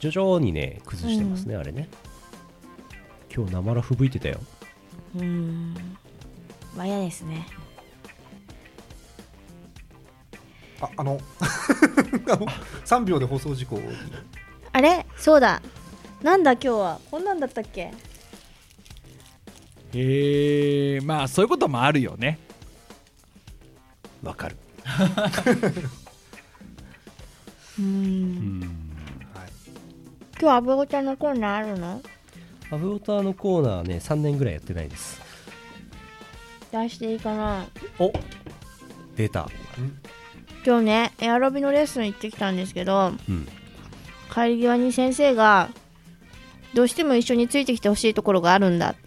[0.00, 1.88] 徐々にね崩してますね、あれね。
[3.34, 4.40] 今日なまら吹雪いてたよ。
[5.14, 5.74] うーん。
[6.76, 7.46] わやですね。
[10.80, 11.18] ああの
[12.28, 12.46] あの
[12.84, 13.80] 3秒で放送事故
[14.72, 15.06] あれ？
[15.16, 15.62] そうだ。
[16.22, 17.00] なんだ今日は？
[17.10, 17.92] こんなんだったっけ？
[19.96, 22.38] へえまあそういうこともあるよね。
[24.22, 24.56] わかる。
[27.78, 28.60] うん。
[28.60, 28.62] ん。
[28.62, 29.48] はい。
[30.40, 32.02] 今日アブオちゃんのコーナーあるの？
[32.70, 35.20] アブオタのコーナーね3年ぐらいやってないです。
[36.72, 37.66] 出していいかな？
[37.98, 38.12] お
[39.16, 39.48] 出た。
[40.64, 43.46] 今日ねエアロビのレッスン行ってきたんですけどうん。
[44.34, 45.70] 帰り際に先生が
[46.74, 49.05] どうしても一緒についてきてほしいところがあるんだほう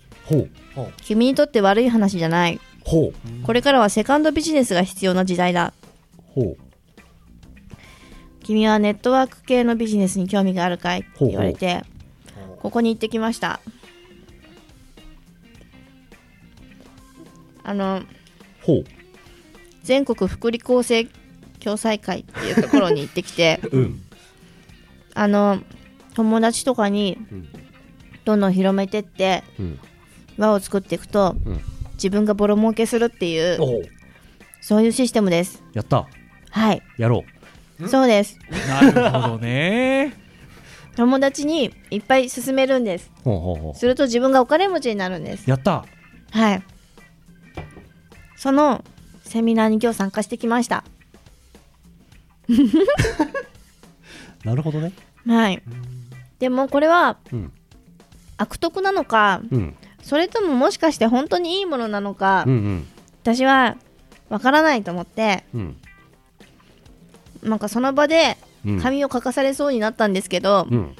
[1.04, 2.60] 君にとって悪い話じゃない。
[2.86, 3.14] ほ
[3.44, 5.74] これからはセカンドビジネスが必要な時代だ。
[6.34, 6.58] ほう。
[8.44, 11.02] 君はネットワーク系のビジネスに興味があるかい？
[11.02, 11.84] って言われて
[12.62, 13.60] ここに行ってきました。
[17.64, 18.02] あの
[18.64, 18.86] ほう。
[19.84, 21.08] 全国福利厚生
[21.60, 24.02] 共済会っていうところに行ってきて うん。
[25.14, 25.62] あの
[26.16, 27.48] 友達とかにうん。
[28.26, 29.80] どんどん広めてってうん
[30.40, 31.62] 輪を作っていくと、うん。
[32.00, 33.90] 自分がボロ儲けするっていう
[34.62, 35.62] そういうシステムです。
[35.74, 36.08] やった。
[36.50, 36.82] はい。
[36.98, 37.26] やろ
[37.88, 38.40] そうです。
[38.70, 40.14] なるほどね。
[40.96, 43.12] 友達にいっぱい勧めるんです。
[43.22, 43.56] うほうほう。
[43.58, 45.44] ほすると自分がお金持ちになるんです。
[45.46, 45.86] うやった。
[46.32, 46.64] はい。
[48.38, 48.84] その
[49.24, 50.86] セミナーに今日参加してきました。
[54.46, 54.94] なるほどね。
[55.28, 55.62] はい。
[56.40, 57.52] でもこれはうん。
[58.38, 62.88] 悪徳なのかうんそれとももしかして本当にいいものなのか、うんうん。
[63.22, 63.78] 私は
[64.30, 65.78] わからないと思ってうん。
[67.44, 68.82] なんかその場でうん。
[68.82, 70.96] 紙を書かされそうになったんですけど、うん。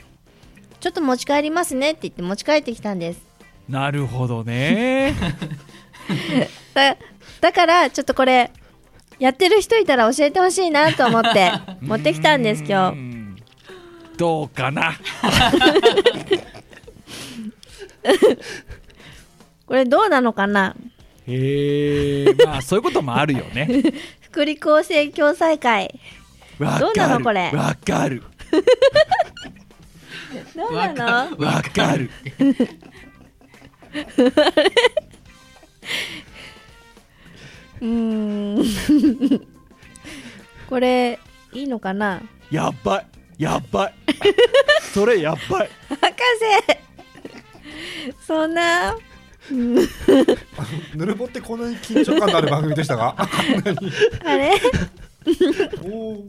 [0.80, 3.22] ちょっと持ち帰りますねって言って持ち帰ってきたんです。
[3.68, 5.14] なるほどね。
[6.74, 6.96] だ
[7.42, 8.52] だからちょっとこれ
[9.20, 12.94] やってる人いたら教えてほしいなと思って 持ってきたんです今日。
[12.94, 13.36] うん。
[14.18, 14.94] どうかな
[19.70, 20.76] これどうなのかな？
[21.28, 23.68] へえまあそういうこともあるよね。
[24.20, 26.00] 福利厚生共済会。
[26.58, 27.52] わどうなのこれ？
[27.54, 28.24] わかる
[30.56, 30.92] どうな
[31.30, 31.38] の？
[31.38, 32.10] わかる
[37.82, 39.46] うーん。
[40.68, 41.20] これ
[41.54, 42.24] いいのかな？
[42.50, 43.06] やばい
[43.38, 43.94] やばい。
[44.92, 45.70] それやばい。
[45.90, 46.12] 博
[48.10, 48.18] 士。
[48.26, 48.96] そんな
[50.96, 53.16] ぬるぼってこんなに緊張感のある番組でしたか？
[54.26, 54.52] あれ？
[55.84, 56.24] おー。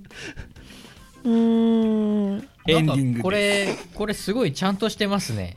[1.25, 2.49] うーん。
[2.67, 5.57] エンディングこれこれすごいちゃんとしてますね。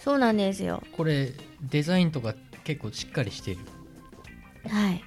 [0.00, 0.82] そうなんですよ。
[0.96, 1.32] これ
[1.62, 2.34] デザインとか
[2.64, 3.58] 結構しっかりしてる。
[4.68, 5.04] はい。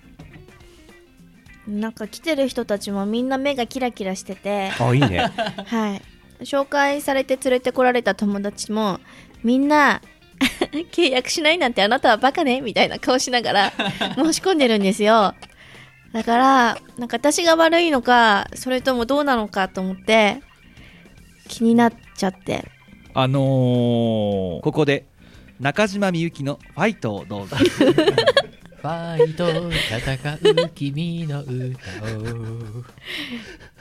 [1.68, 4.72] なんか来てる人たちもみんな目がキラキラしてて。
[4.80, 5.32] あいいね。
[5.68, 6.02] はい。
[6.42, 9.00] 紹介されて連れてこられた友達も
[9.44, 10.02] みんな
[10.92, 13.74] 契約しないなんてあなたはバカねみたいな顔しながら
[14.16, 15.36] 申し込んでるんですよ。
[16.14, 20.42] だからなんか私が悪いのかそれともどうなのかと思って
[21.48, 22.66] 気になっちゃって。
[23.14, 25.06] あのー、ここで
[25.60, 27.56] 中島みゆきの「ファイト」をどうぞ。
[28.82, 31.62] ファイト戦う君の歌を。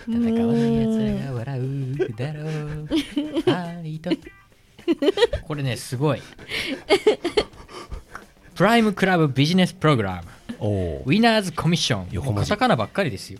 [0.06, 2.44] 戦わない奴らが笑うだろう。
[2.86, 4.10] ファイト
[5.46, 6.22] これねすごい。
[8.54, 13.38] プライムクラブビジネスプログラムおおウィナーズコミッション横文字カタカナばっかりですよ。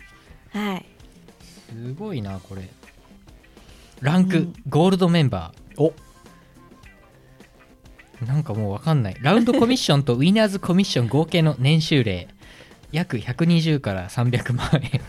[0.51, 0.85] はい。
[1.69, 2.67] すごいなこれ。
[4.01, 5.83] ランク、ゴールドメンバー。
[5.83, 5.93] お。
[8.25, 9.15] なんかもうわかんない。
[9.19, 12.27] ラウンドコミッションとウィナーズコミッション合計の年収例。
[12.91, 15.01] 約120から300万円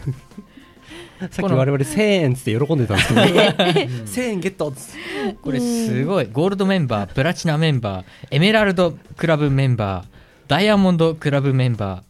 [1.31, 3.21] さっき我々1000円っつって喜んでたんですけど。
[3.21, 5.37] 1000 円ゲットっつって。
[5.41, 10.07] これすごいゴールドメンバープラチナメンバーエメラルドクラブメンバー
[10.49, 12.03] ダイヤモンドクラブメンバー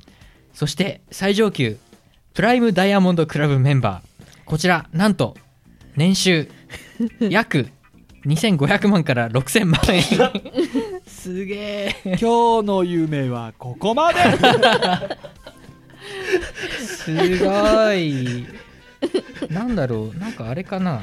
[0.54, 1.76] そして最上級
[2.34, 4.38] プライムダイヤモンドクラブメンバー。
[4.44, 5.36] こちらなんと
[5.96, 6.48] 年収
[7.20, 7.68] 約
[8.26, 10.02] 2500万から6000万円。
[11.06, 11.96] すげえ。
[12.04, 14.20] 今日の夢はここまで。
[16.80, 18.46] すごい
[19.50, 21.02] なんだろうなんかあれかな。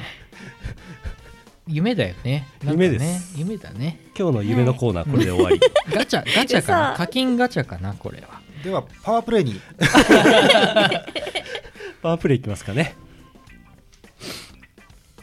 [1.67, 2.47] 夢だよね。
[2.63, 3.35] なんかね夢です。
[3.37, 3.99] 夢だね。
[4.17, 5.59] 今日の夢のコーナーこれで終わり。
[5.93, 6.91] ガチャガチャかな。
[6.93, 8.41] 嘘課金ガチャかなこれは。
[8.63, 9.61] ではパワープレイに。
[12.01, 12.95] パワープレイいきますかね。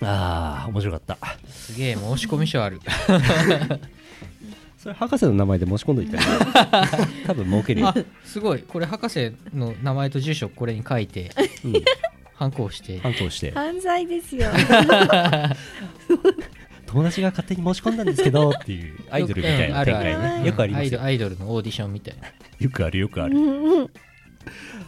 [0.03, 1.19] ああ面白かった。
[1.49, 2.81] すげえ申し込み書ある。
[4.79, 6.23] それ博士の名前で申し込んどいたら
[7.27, 7.89] 多分儲けるよ。
[7.89, 8.63] あ、すごい。
[8.63, 11.33] これ博士の名前と住所これに書いて。
[11.65, 11.73] うん、
[12.37, 12.99] 反抗して。
[13.01, 13.51] 反抗して。
[13.53, 14.51] 犯罪ですよ。
[16.87, 20.47] 友達が勝手に申し込んだんですけどっていうアイドルみたいな展開ね。
[20.47, 21.03] よくありますよ。
[21.03, 22.29] アイドルのオーディションみたいな。
[22.59, 23.37] よくあるよくある。
[23.37, 23.81] うん。
[23.81, 23.91] うん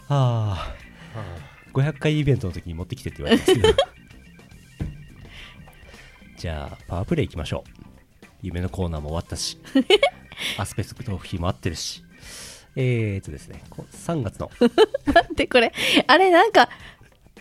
[0.07, 0.73] あ。
[1.15, 1.39] あ
[1.73, 3.69] 500回イベントの時に持ってきてって言われますけど。
[6.37, 8.25] じゃあパワープレイ行きましょう。
[8.41, 9.57] 夢のコーナーも終わったし。
[10.57, 12.03] アスペクト日も合ってるし。
[12.75, 14.49] えーっとですねこ3月の。
[14.59, 14.73] 待
[15.31, 15.73] ってこれ
[16.07, 16.69] あれなんか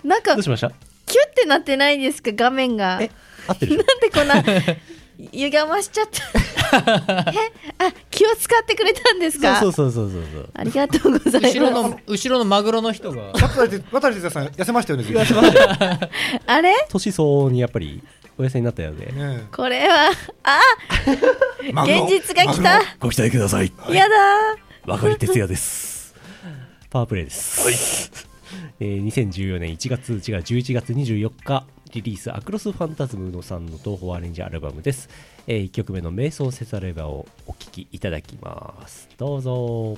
[0.05, 0.69] なんかキュどうしました？
[0.69, 0.73] ッ
[1.35, 2.31] てなってないですか？
[2.35, 2.99] 画面が。
[3.01, 3.11] え
[3.47, 4.43] 合ってるなんでこんな
[5.33, 6.23] 歪ましちゃった？
[6.71, 9.59] あ気を使ってくれたんですか？
[9.59, 10.51] そうそうそうそうそう。
[10.55, 11.55] ありがとうございます。
[11.59, 13.33] 後ろの後ろのマグロの人が。
[13.33, 13.83] 渡哲
[14.21, 15.05] 也さん痩せましたよね。
[15.05, 15.25] ね
[16.47, 16.75] あれ？
[16.91, 18.03] 年相応にやっぱり
[18.39, 19.45] お痩せになったようでえ。
[19.51, 20.11] これは
[20.45, 20.61] あ
[21.07, 22.83] 現実が来た。
[23.01, 23.73] ご期待ください。
[23.91, 24.15] やだ
[24.87, 26.15] 若井哲也です。
[26.91, 28.11] パワープレイです、
[28.81, 35.09] えー2014年1月違う11月24日リリースアクロスファンタズムのさんの東宝アレンジアルバムです、
[35.47, 39.09] え1曲目の瞑想せざればをお聴きいただきます。
[39.17, 39.97] どうぞ。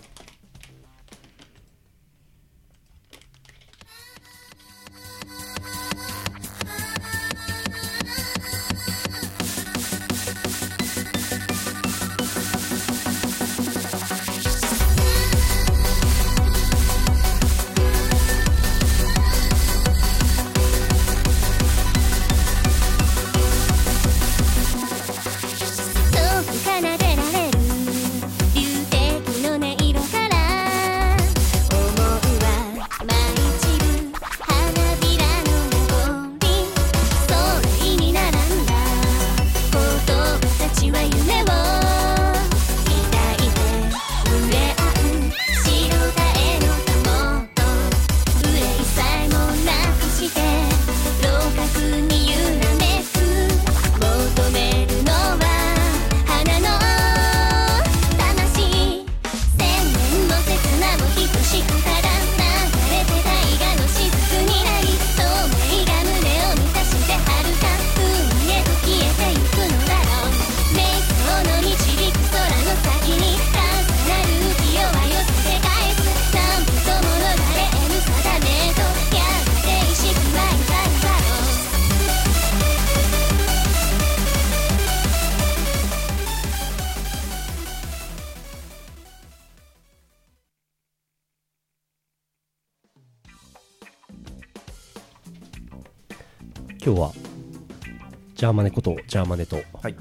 [98.80, 99.96] ことジャーマネとはい。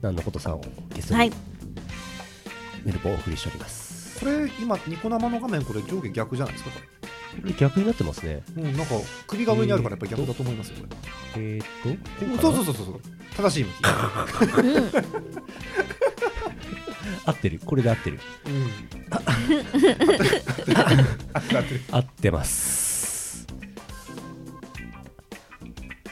[0.00, 0.60] なんのことさんを
[0.94, 1.32] ゲストにはい。
[2.84, 6.70] メルポをお送りしております、これ今ニコ生の画面これ上下逆じゃないですか。
[6.70, 6.78] こ
[7.42, 8.42] これ逆になってますね。
[8.56, 8.94] れうんなんか
[9.26, 10.86] 首が上にあるからやっぱり逆だと思いますよこ
[11.36, 11.66] えー、っ
[12.38, 13.00] とそうそうそうそう。
[13.36, 13.74] 正しい向き。
[17.26, 17.60] 合ってる。
[17.64, 18.20] これで合ってる。
[18.46, 18.70] うん。
[21.90, 23.46] 合ってます。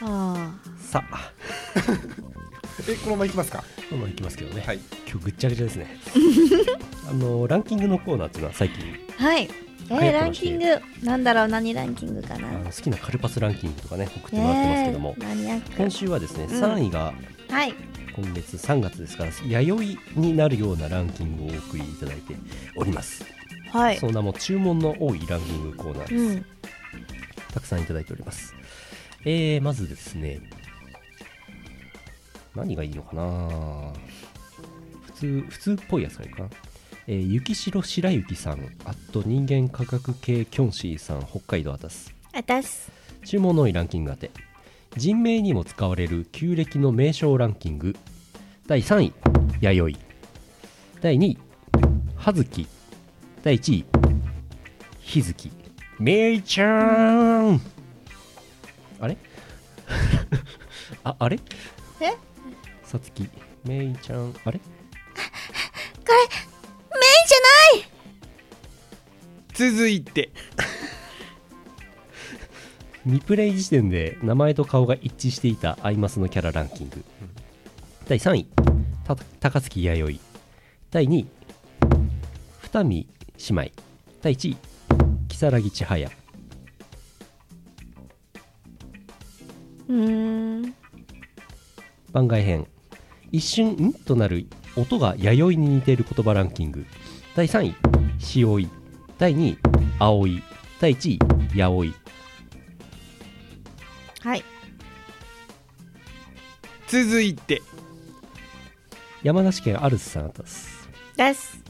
[0.01, 1.31] あさあ
[2.89, 3.63] えこのままいきますか？
[3.91, 4.79] まあまあいきますけどね、はい。
[5.09, 5.97] 今日ぐっちゃぐちゃですね。
[7.09, 8.83] あのランキングのコーナーっていうのは最近。
[8.83, 9.49] ーはい。
[9.91, 10.65] えー、ランキング
[11.03, 12.47] なんだろう何ランキングかな？
[12.65, 15.91] 好きなカルパスランキングとかね送ってもらってますけども、えー今ク。
[15.91, 16.63] 週はですね、うん。
[16.63, 17.13] 3位が
[17.49, 17.73] はい。
[18.15, 22.35] 今月3月ですから弥生になるようなランキングをお送りいただいて
[22.75, 23.23] おります、
[23.71, 23.97] はい。
[23.97, 26.45] その名も注文の多いランキングコーナーです、うん。
[27.53, 28.53] たくさんいただいております。
[29.25, 30.41] えー、まずですね
[32.55, 33.93] 何がいいのかな？
[35.05, 36.49] 普通普通っぽいやつがいいかな？
[37.07, 42.91] えー、雪城白雪さんあと人間科学系キョンシーさん北海道あたすあたす
[43.25, 44.31] 注文の多いランキング当て。
[44.97, 47.95] 人名にも使われる旧暦の名称ランキング。
[48.67, 49.13] 第3位
[49.61, 49.99] 弥生。
[51.01, 51.37] 第2位
[52.15, 52.67] 葉月。
[53.43, 53.85] 第1位
[54.99, 55.51] 日月。
[55.99, 56.67] めいちゃ
[57.51, 57.61] ん。
[58.99, 59.17] あれ？
[61.03, 61.37] ああれ？
[61.37, 61.39] え
[62.89, 63.29] さつき。
[63.65, 64.33] めいちゃん。
[64.45, 64.59] あれ？
[64.59, 64.67] メイ
[67.27, 67.37] じゃ
[67.77, 67.85] な
[69.67, 69.73] い！
[69.73, 70.31] 続いて。
[73.05, 77.05] 未プレイ時点で名前と顔が一致していたアイマスのキャラランキング。
[78.07, 78.47] 第3位。
[79.03, 80.19] た高槻弥生。
[80.89, 81.27] 第2位。
[82.63, 83.71] 二見姉妹。
[84.23, 84.57] 第1位。
[85.29, 86.09] 如月千早
[89.89, 90.75] うーん。
[92.11, 92.65] 番外編
[93.31, 93.93] 一瞬ん？
[93.93, 96.85] となる音が弥生に似ている言葉ランキング。
[97.35, 97.75] 第3位
[98.35, 98.69] 塩井
[99.17, 99.57] 第2位
[99.99, 100.43] 葵
[100.79, 101.19] 第1位
[101.55, 101.93] 八百
[104.21, 104.43] はい。
[106.87, 107.61] 続いて。
[109.21, 110.89] 山梨県アルスさんあったです。
[111.15, 111.63] です。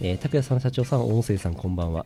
[0.00, 2.04] えー、拓也さん社長さん音声さんこんばんは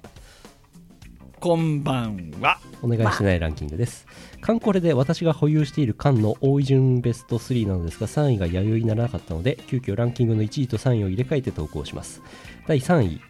[1.41, 4.07] こんばんはお願いしてないランキングです。
[4.43, 12.20] カンコレで私が保有している缶の多い順ベスト3なのですが、3位が弥生にならなかったので、急遽ランキングの1位と3位を入れ替えて投稿します。
[12.66, 13.20] 第3位、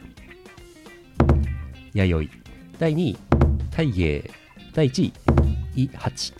[1.94, 2.78] 弥生。
[2.80, 3.18] 第2位、
[3.70, 4.30] 大芸。
[4.74, 5.12] 第1位、
[5.76, 6.34] イハチ。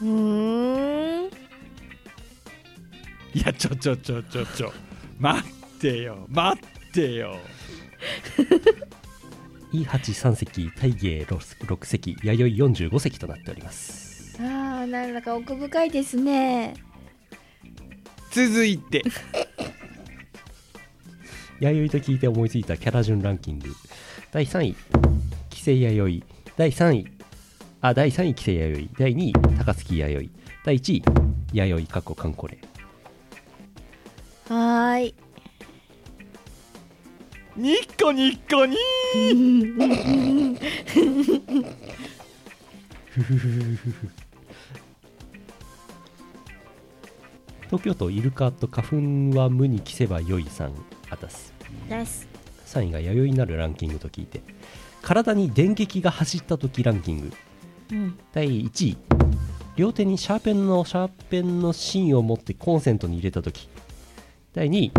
[0.00, 1.26] うーん
[3.34, 4.72] いやちょちょちょちょちょ
[5.18, 7.36] 待ってよ待ってよ
[9.84, 14.38] E83 席大芸 6, 席弥生45席となっております。
[14.40, 16.74] ああなんだか奥深いですね。
[18.30, 19.02] 続いて。
[21.60, 23.74] 弥生と聞いて思いついたキャラ順ランキング。
[24.30, 24.76] 第3位
[25.50, 26.26] 規制弥生。
[26.56, 27.06] 第3位
[27.80, 29.04] あ第3位規制弥生。
[29.04, 30.30] 第2位高槻弥生。
[30.64, 31.02] 第1位
[31.52, 32.58] 弥生かっこカンコレ。
[34.48, 35.14] はーい
[37.56, 38.76] ニッコニッコニ
[47.64, 50.74] 東京都イルカと花粉は無に着せばよいさん
[51.08, 51.54] あたす。
[51.88, 52.28] です。
[52.66, 54.42] 3位が弥生になるランキングと聞いて
[55.00, 57.32] 体に電撃が走った時ランキング。
[57.92, 58.18] うん。
[58.34, 58.98] 第1位。
[59.76, 63.70] 両手にシャーペンのシャーペンの芯を持ってコンセントに入れた時。
[64.52, 64.92] 第2位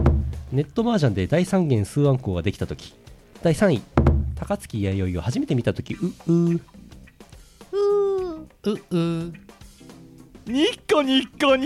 [0.51, 2.93] ネットマージャンで第3元数暗号ができた時
[3.41, 3.81] 第3位
[4.35, 6.11] 高槻弥生を初めて見た時うう。
[6.27, 6.61] ーう。
[8.63, 8.97] ーう
[9.29, 9.33] う。
[10.45, 11.65] ニッコニッコニ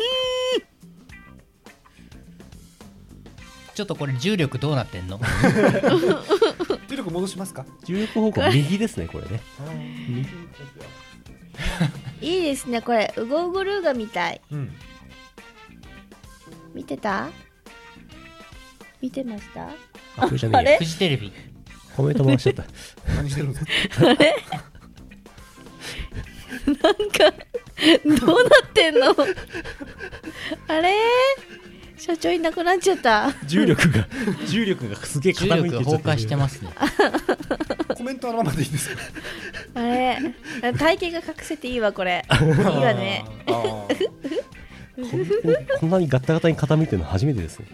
[3.76, 5.20] ちょっとこれ重力どうなってんの？
[6.90, 7.66] 重力戻しますか？
[7.86, 9.42] 重力方向右ですねこれね。
[12.22, 13.14] 右いいですねこれ。
[13.18, 14.42] ウゴウゴルーガみたい。
[14.52, 14.72] うん。
[16.74, 17.30] 見てた？
[19.02, 19.70] 見てました？
[20.18, 20.78] あこれじゃねえや。
[20.78, 21.32] フジテレビ。
[21.96, 22.64] コメント回しちゃった。
[23.16, 23.72] 何してるんですか
[24.10, 24.36] あれ
[26.66, 27.34] なんか
[28.26, 29.16] どうなってんの？
[30.68, 30.94] あれ？
[31.98, 33.32] 社長いなくなっちゃった。
[33.46, 34.08] 重力が
[34.48, 36.72] 重力がすげえ重傾いて力崩壊してますね。
[37.96, 39.02] コメントあのままでいいですか？
[39.76, 40.34] あれ？
[40.78, 42.26] 体型が隠せていいわこれ。
[42.32, 43.26] いいわね。
[43.46, 43.88] こ
[45.80, 47.66] こんなにガッタガタに傾いてるの初めてですね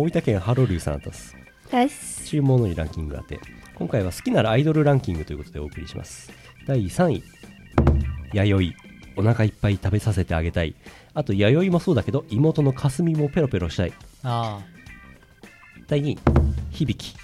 [0.00, 1.36] 大分県ハロリュウさんあたす。
[1.72, 3.40] です注文のいいランキング当て。
[3.74, 6.30] 今回は好きならアイドルランキングということでお送りします。
[6.68, 7.22] 第3位。
[8.32, 8.72] 弥
[9.16, 9.20] 生。
[9.20, 10.76] お腹いっぱい食べさせてあげたい。
[11.14, 13.92] あと弥生もそうだけど妹のかすみもペロペロしたい。
[14.22, 14.60] あ
[15.88, 16.18] 第2位。
[16.70, 17.16] 響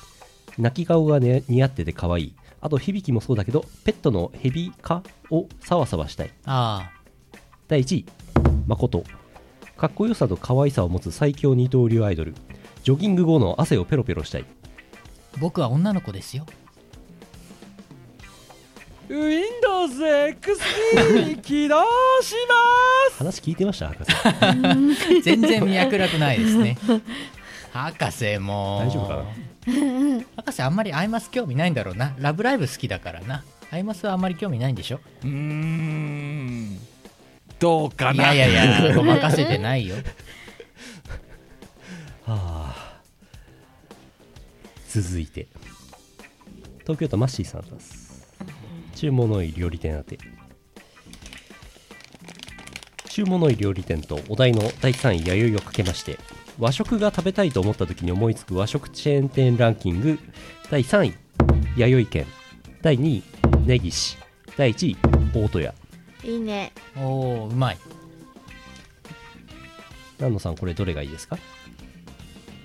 [0.58, 2.34] 泣き顔が、ね、似合ってて可愛い。
[2.60, 6.30] あと響もそうだけどペットのヘビ科をサワサワしたい。
[6.44, 7.38] ああ。
[7.68, 8.06] 第1位。
[8.66, 9.04] 誠。
[9.76, 12.34] かっこよさと可愛さを持つ最強二刀流アイドル
[12.84, 14.44] ジョギング後の汗をペロペロしたい。
[14.44, 16.46] あ僕は女の子ですよ。
[19.08, 21.82] Windows XP 起動
[22.22, 22.54] しま
[23.10, 23.18] す。
[23.18, 24.12] 話聞いてました博士。
[25.22, 26.78] 全然脈絡ないですね。
[27.72, 28.82] 博士も。
[28.86, 29.24] 大丈夫かな？
[30.36, 32.14] 博士あんまりアイマス興味ないんだろうな。
[32.18, 33.44] ラブライブ好きだからな。
[33.70, 35.00] アイマスはあんまり興味ないんでしょ？
[35.22, 36.78] うーん。
[37.58, 38.34] どうかな？
[38.34, 39.96] いやいやいやごまかせてないよ。
[42.26, 42.73] はあ
[45.02, 45.48] 続いて。
[46.82, 48.32] 東京都マッシーさんです。
[48.94, 50.18] 注文のいい料理店宛て。
[53.08, 56.18] 注文のいい料理店とお題の第3位弥生をかけまして
[56.58, 60.18] 和食が食べたいと思った時に思いつく和食チェーン店ランキング
[60.70, 61.14] 第3位
[61.76, 62.26] 弥生県。
[62.82, 63.22] 第2位
[63.66, 64.18] 根岸。
[64.56, 64.96] 第1位
[65.34, 65.74] 大戸屋。
[66.22, 66.72] いいね。
[66.96, 67.78] おおうまい。
[70.18, 71.36] 南野さんこれどれがいいですか？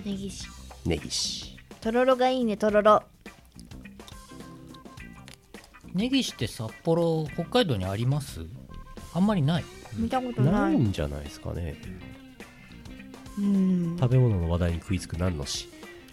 [0.05, 0.47] ネギシ
[0.85, 3.03] 根岸とろろがいいねとろろ
[5.93, 8.41] ネギシって札幌北海道にあります？
[9.13, 9.65] あんまりない。
[9.95, 11.75] 見たことなないいんじゃないですかね。
[13.37, 13.97] うん。
[13.99, 15.67] 食べ物の話題に食いつく南野氏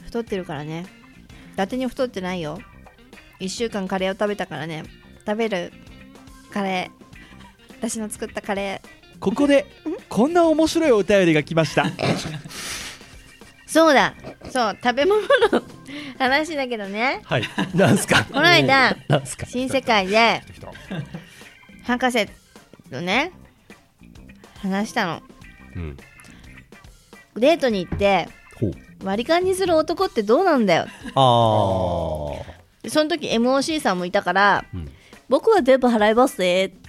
[0.06, 0.86] 太ってるからね。
[1.52, 2.58] 伊達に太ってないよ。
[3.40, 4.84] 1週間カレーを食べたからね。
[5.26, 5.72] 食べる
[6.50, 7.76] カレー。
[7.78, 9.18] 私の作ったカレー。
[9.20, 9.66] ここで
[10.08, 11.86] こんな面白いお便りが来ました
[13.76, 14.14] そうだ。
[14.50, 15.28] そう食べ物の
[16.18, 17.20] 話だけどね。
[17.24, 17.42] はい。
[17.74, 18.24] なんすか？
[18.24, 19.44] この間 なんすか？
[19.46, 20.40] 新世界で
[21.84, 22.26] 博士
[22.90, 23.32] とね
[24.62, 25.22] 話したの。
[25.74, 25.96] うん。
[27.36, 28.72] デートに行ってほう。
[29.04, 30.86] 割り勘にする男ってどうなんだよ。
[31.14, 32.42] あ
[32.82, 34.90] でその時 MOC さんもいたから、うん。
[35.28, 36.85] 僕は全部払いますねあ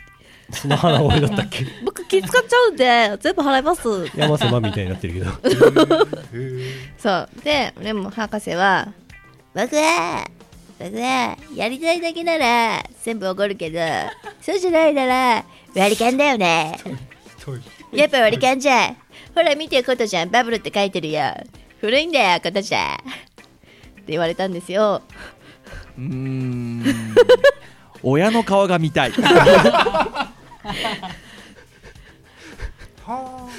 [0.51, 1.65] その鼻声だったっけ？
[1.83, 3.81] 僕気使っちゃうんで全部払います。
[4.15, 5.31] 山瀬まみたいになってるけど。
[6.97, 7.29] そう。
[7.43, 8.87] ででも博士は
[9.53, 10.25] 僕は
[10.79, 13.79] 僕はやりたいだけなら全部おごるけど
[14.41, 15.43] そうじゃないなら
[15.75, 16.77] 割り勘だよね。
[17.91, 18.91] やっぱ割り勘じゃ。
[18.91, 18.97] ん
[19.35, 20.29] ほら見てことじゃん。
[20.29, 21.33] バブルって書いてるよ
[21.81, 22.95] 古いんだよことじゃ。
[22.95, 22.97] っ
[23.97, 25.01] て言われたんですよ。
[25.97, 26.83] うーん。
[28.03, 29.11] 親の顔が見たい
[33.03, 33.49] は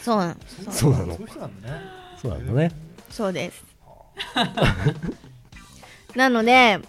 [0.00, 0.36] そうなの。
[0.70, 1.16] そうなの。
[1.16, 1.80] そうなんだね
[2.20, 2.72] そうなのね。
[3.10, 3.64] そうです。
[6.14, 6.80] なので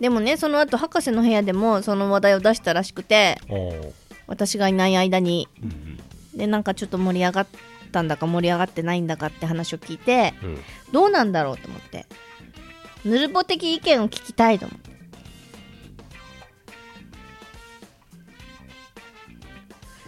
[0.00, 3.38] でもねその後博士の部屋でもその話題を出したらしくて
[4.26, 5.48] 私がいない間に。
[5.62, 5.98] うん
[6.34, 7.46] でなんかちょっと盛り上がっ
[7.92, 10.58] たんだか盛り上がってないんだかって話を聞いてうん。
[10.92, 12.06] どうなんだろうと思って。
[13.04, 14.91] ぬるぽ的意見を聞きたいと思って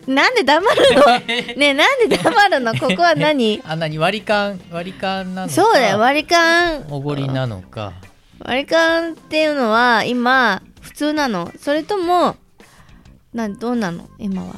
[0.06, 1.18] なんで黙るの？
[1.26, 2.74] ねえなんで黙るの？
[2.78, 3.60] ここは何？
[3.64, 4.60] あ何割り勘？
[4.70, 5.54] 割り勘なのか？
[5.54, 6.84] そうだよ割り勘。
[6.90, 7.92] おごりなのか？
[8.40, 11.50] 割り勘っていうのは今普通なの。
[11.58, 12.36] それとも
[13.32, 14.08] なんどうなの？
[14.18, 14.54] 今は。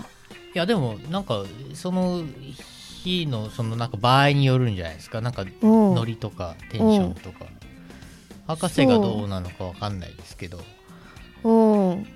[0.54, 1.44] いやでもなんか
[1.74, 2.22] その
[3.04, 5.20] 日のそのなんか場合によるんじゃないですか？
[5.20, 7.46] なんかノリとかテンションとか。
[8.48, 10.60] 博士がどうなのかわかんないですけど。
[11.42, 12.06] おう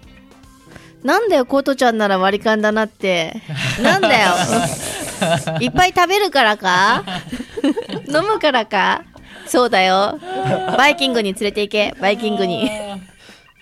[1.02, 3.42] なんだよコートちゃんなら割り勘だなって。
[3.82, 4.34] なんだよ。
[5.60, 7.04] いっぱい食べるからか？
[8.08, 9.04] 飲むからか？
[9.46, 10.18] そうだよ。
[10.76, 11.94] バイキングに連れて行け。
[12.00, 12.70] バイキングに。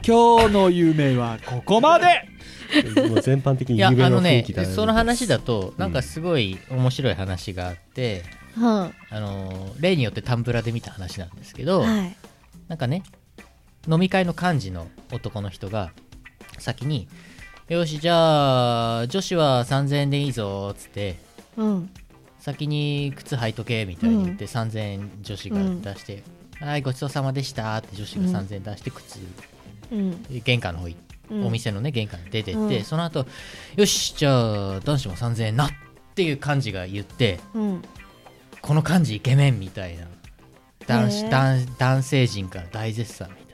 [0.07, 2.05] 今日の夢はここまで。
[3.09, 4.69] もう全般的にいや夢の雰あのね囲気だね。
[4.69, 8.25] その話だとなんかすごい面白い話があって、
[8.57, 12.17] はあの例によってタンブラで見た話なんですけど、はい。
[12.69, 13.03] なんかね
[13.89, 15.93] 飲み会の幹事の男の人が
[16.59, 17.09] 先に
[17.69, 21.17] 「よしじゃあ女子は3000円でいいぞ」っつって。
[21.57, 21.91] うん。
[22.39, 25.59] 先に靴履いとけみたいに言って3000円女子が
[25.93, 26.23] 出して
[26.61, 29.19] 「はいごちそうさまでした」って女子が3000円出して靴、
[29.93, 30.25] うん。
[30.45, 31.47] 玄関の方行ってうん。
[31.47, 32.85] お店のね玄関に出てって、うん。
[32.85, 33.27] その後
[33.77, 34.31] よしじゃ
[34.77, 35.71] あ男子も3000円なっ
[36.15, 37.83] ていう幹事が言ってうん。
[38.63, 40.07] この幹事イケメンみたいな。
[40.87, 43.48] 男子男男性陣から大絶賛み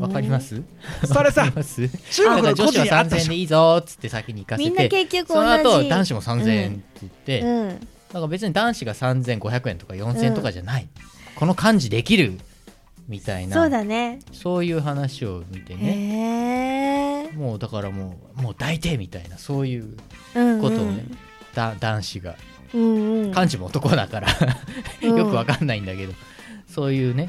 [0.00, 0.62] わかります？
[1.06, 1.88] それさ中
[2.34, 4.68] 国の女子は古事あった3000円でいいぞっつって先に行かせて。
[4.70, 5.40] みんな結局同じ。
[5.40, 7.68] その後男子も3000円って言って、うん。
[7.68, 7.72] な
[8.20, 10.88] んか別に男子が3500円とか4000円とかじゃない、
[11.36, 12.38] この幹事できる
[13.06, 13.56] みたいな。
[13.56, 14.18] そうだね。
[14.32, 17.28] そういう話を見てね。
[17.36, 19.96] もうだからもうもう抱いてみたいなそういう
[20.34, 21.04] うんことをね、
[21.54, 22.34] だ男子が。
[22.74, 23.28] うんうん。
[23.30, 24.28] 幹事も男だから。
[25.02, 26.12] う んよくわかんないんだけど、
[26.68, 27.28] そういうねよ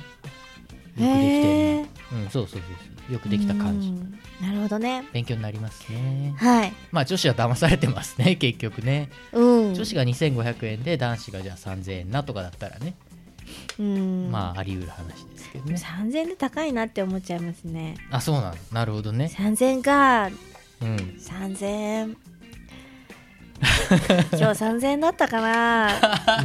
[0.95, 3.89] くできてるうんそうそうそうよくできた感じ。
[3.89, 4.19] うん。
[4.41, 5.05] なるほどね。
[5.11, 6.33] 勉強になりますね。
[6.37, 6.73] はい。
[6.91, 9.09] まあ女子は騙されてますね 結局ね。
[9.33, 9.73] うん。
[9.73, 12.95] 女子が2500円で男子がじゃあ3000円なとかだったらね、
[13.79, 14.31] うん。
[14.31, 15.75] まああり得る話ですけどね。
[15.75, 17.95] 3000円で高いなって思っちゃいますね。
[18.11, 18.55] あそうなの。
[18.71, 19.31] なるほどね。
[19.33, 20.27] 3000円か。
[20.81, 20.95] うん。
[21.19, 22.17] 3000円
[24.31, 25.89] 今日3000円だったかな。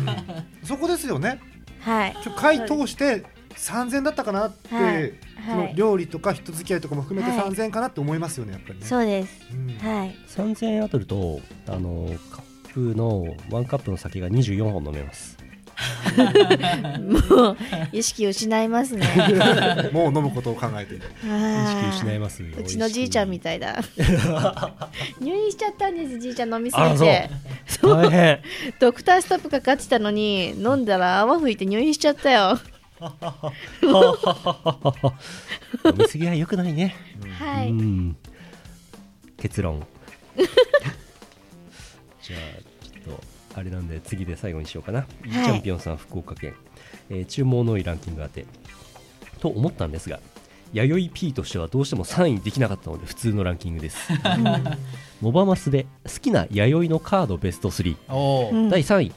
[0.64, 1.38] そこですよね。
[1.80, 2.16] はい。
[2.24, 3.24] 今日回通して
[3.56, 5.12] 3000だったかなって、はい。
[5.46, 7.50] そのはい料理とか人付き合いとかも含めてはい。
[7.50, 8.86] 3000かなって思いますよねやっぱりね。
[8.86, 9.46] そうです。
[9.52, 9.78] うん。
[9.78, 10.16] はい。
[10.28, 15.36] 3000円当たるとあのカップのワンカップの酒が24本飲めます。
[17.36, 17.56] もう
[17.92, 19.06] 意識失いますね。
[19.92, 20.94] もう飲むことを考えて。
[20.94, 22.48] 意識失いますよ。
[22.58, 23.82] うちのじいちゃんみたいだ。
[25.20, 27.30] 入院しちゃったんですじいちゃん飲みすぎて
[27.82, 28.40] 大変。
[28.80, 32.58] ドクターストップかかってたのに飲んだら泡吹いて入院しちゃったよ
[33.00, 33.10] 飲
[35.96, 36.94] みすぎは良くないね。
[37.38, 37.70] はい。
[37.70, 38.16] うん。
[39.36, 39.86] 結論。
[42.22, 42.40] じゃあ
[42.84, 43.22] ちょっと
[43.54, 46.54] あれなんで次で最後にしようかな、チャンピオンさん福岡県、
[47.10, 48.44] えー注文の多いランキング当て。
[49.40, 50.18] と思ったんですが
[50.72, 54.10] 弥生 P としてはどうしても3位にできなかったので普通のランキングです。
[55.20, 59.12] モバマスで好きな弥生のカードベスト3、おお、うん第3位。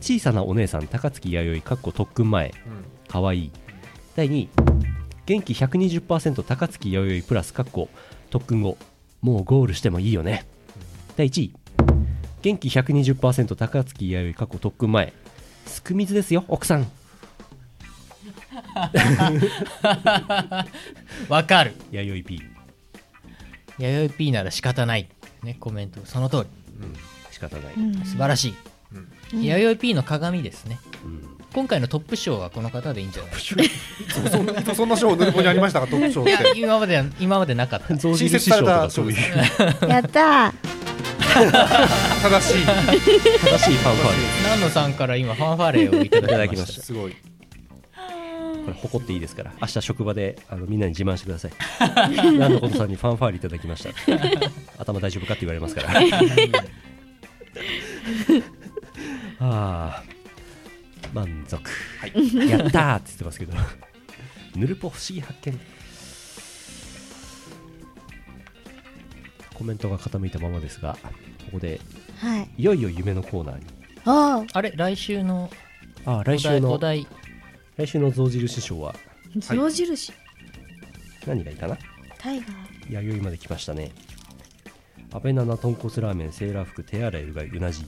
[0.00, 2.50] 小さなお姉さん高槻弥生かっこ特訓前。
[2.50, 2.56] か
[3.20, 3.50] わいい。
[4.16, 4.48] 第2位。
[5.24, 7.88] 元気120%高槻弥生プラスかっこ
[8.30, 8.76] 特訓後
[9.20, 10.46] もうゴールしてもいいよね。
[11.16, 11.54] 第1位。
[12.42, 15.12] 元気120%高槻弥生過去特訓前。
[15.66, 16.90] すく水ですよ奥さん。
[21.28, 21.74] わかる。
[21.90, 22.42] 弥生 P
[23.78, 25.08] 弥生 P なら仕方ない。
[25.42, 26.00] ねコメント。
[26.04, 26.46] その通
[27.30, 27.92] 仕方ない、うん。
[27.92, 28.54] り素晴らしい、
[29.46, 30.78] 弥生 P の鏡ですね。
[31.04, 33.32] うん今回のトップ賞はこの方でいいんじゃない？
[34.30, 35.86] そんなそんな賞ヌルポにありましたか？
[35.86, 36.32] トップ賞って。
[36.56, 37.94] 今までは今までなかった。
[37.96, 39.20] 象新設された賞です
[39.86, 40.52] やったー。
[42.22, 42.64] 正しい。
[42.64, 46.82] 正しいファンファー南野さんから今ファンファーレをいただきましだきました。
[46.82, 47.12] すごい。
[47.12, 47.18] こ
[48.68, 49.52] れ誇っていいですから。
[49.60, 51.52] 明日職場であのみんなに自慢してください。
[52.38, 53.90] 何のことさんにファンファーレいただきました。
[54.78, 55.90] 頭大丈夫かって言われますから。
[59.40, 60.11] ああ
[61.12, 61.62] 満足、
[62.48, 63.52] やったーって言ってますけど。
[64.56, 65.58] ヌルポ不思議発見。
[69.54, 70.96] コメントが傾いたままですが
[71.46, 71.80] ここで
[72.18, 72.50] はい。
[72.58, 73.64] いよいよ夢のコーナーに。
[74.04, 74.62] ああ。
[74.62, 74.72] れ？
[74.74, 75.50] 来週の
[76.04, 77.06] あ来週の来
[77.86, 80.12] 週の象印賞はあ象印？
[81.26, 81.78] 何がいいかな？
[82.18, 82.92] タイガー。
[82.92, 83.92] 弥生まで来ましたね。
[85.12, 87.84] 安倍七豚骨ラーメンセーラー服手洗いうがいうなじ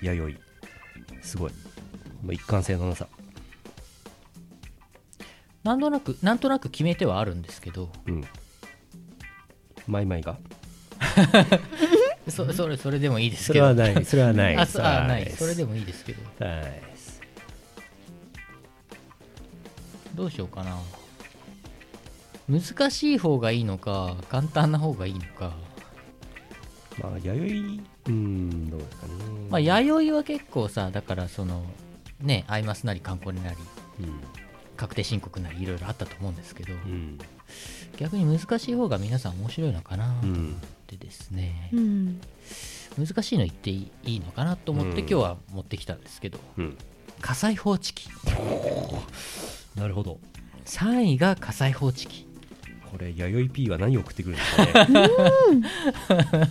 [0.00, 0.34] 弥
[1.20, 1.26] 生。
[1.26, 1.52] すごい
[2.30, 3.08] 一貫性のなさ。
[5.64, 7.90] なんとなくなんとなく決めてはあるんですけど。
[8.06, 8.24] うん。
[9.86, 10.36] マイマイが？
[12.28, 13.64] そそれそれでもいいですそけど。
[13.66, 14.04] れはない。
[14.04, 14.56] それはない。
[14.56, 15.28] あそあない。
[15.30, 16.22] それでもいいですけど。
[16.44, 16.82] ない
[20.14, 20.78] どうしようかな。
[22.48, 25.52] 難しい方がいいのか簡単な方がいいのか。
[27.00, 28.10] まあ弥生？
[28.10, 29.12] うんどうですかね。
[29.50, 31.64] まあ弥生は結構さだからその
[32.22, 33.56] ねアイマスなり観光になり
[34.76, 37.18] 確定申告なりいろいろあったと思うんですけど、うん。
[37.98, 40.56] 逆に難しい方が皆さん面白いのかなと思っうん
[40.88, 42.20] てですね、うん。
[42.98, 44.98] 難しいの言っていいいいのかなと思ってうん。
[45.00, 46.78] 今日は持ってきたんですけど、うん。
[47.20, 48.08] 火災報知器。
[49.76, 50.18] なるほど。
[50.64, 52.26] 3位が火災報知器。
[52.90, 55.08] これ弥生 P は何を送ってくるんですかね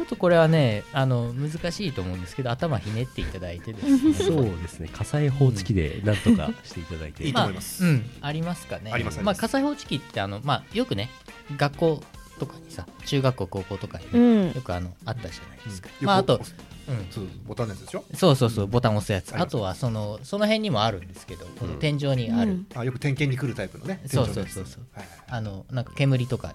[0.00, 4.14] ちょっとこれはねあの難しいと思うんですけど頭ひねっていただいてですね。
[4.14, 4.88] そうですね。
[4.90, 7.84] 火災報知器でなんとかしていただいて、いいと思います。
[7.84, 8.92] あ、うん、ありますかね。
[8.92, 11.10] ありますまあ、火災報知器ってあの、まあ、よくね
[11.58, 12.02] 学校
[12.38, 14.18] とかにさ中学校高校とかにね、う
[14.52, 14.52] ん。
[14.54, 16.06] よくあのあったじゃないですか、うん。
[16.06, 16.40] まあ、あと
[16.88, 18.04] うん、そうボタンのやつでしょ？
[18.14, 22.66] そうそうそうボタン押すやつ、あとはそのその辺にもあるんですけどこの天井にある、うん。
[22.74, 24.86] あよく点検に来るタイプのねそうそうそうそう。
[24.92, 25.08] はい。
[25.28, 26.54] あのなんか煙とか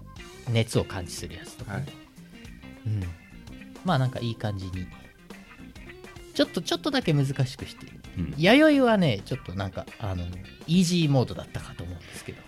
[0.50, 1.88] 熱を感知するやつとかね、はい。
[2.88, 3.04] うん、
[3.86, 4.88] まあなんかいい感じに。
[6.34, 7.88] ちょっとちょっとだけ難しくして。
[8.18, 8.34] うん。
[8.38, 10.26] 弥生はねちょっとなんかあの
[10.68, 12.42] イージーモードだったかと思うんですけど。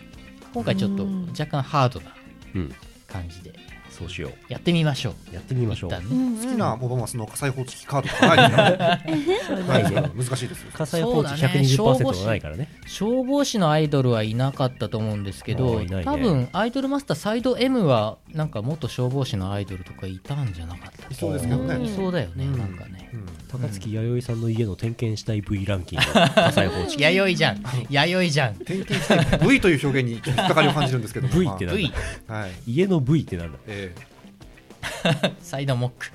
[0.54, 1.28] 今回ちょっとうん。
[1.30, 2.14] 若干ハードな
[2.56, 2.76] うん。
[3.08, 3.54] 感じで
[3.90, 5.14] そうしよやってみましょう。
[5.32, 5.90] うやってみましょう。
[5.92, 5.98] ね。
[6.10, 10.72] うん好きなモバマスの火災報知器カードとかない 難しいですよ。
[10.74, 12.70] 火災報知そうだね120%はないからね。
[12.86, 16.04] 消防士のアイドルはいなかったと思うんですけあど、ね。
[16.04, 21.84] 多分アイドルマスターサイド M はなんか元消防士のアイドルとかいたんじゃなかったそうですけどね。
[21.86, 22.58] いそうだよね、うん。
[22.58, 23.10] なんかね。
[23.14, 23.26] うん。
[23.48, 26.06] 高槻弥生さんの家の点検したい V ランキング。
[26.06, 27.64] 火災報知器弥生じゃん。
[27.90, 28.56] 弥生じゃん。
[28.56, 31.34] 点検して V という表現に引っかかりを感じるんですけども。
[31.40, 31.82] V ってなんだ。
[31.82, 31.94] V
[32.28, 32.52] はい。
[32.68, 33.58] 家の V ってなんだ？
[33.68, 33.77] え
[35.42, 36.08] サイドモック。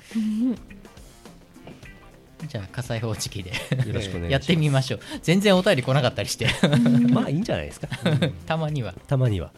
[2.47, 3.51] じゃあ火災報知器で。
[3.51, 4.31] よろしくお願いします。
[4.31, 4.99] やってみましょう。
[5.21, 6.47] 全然お便り来なかったりして。
[7.11, 7.87] まあいいんじゃないですか。
[8.45, 8.93] たまには。
[9.07, 9.51] たまには。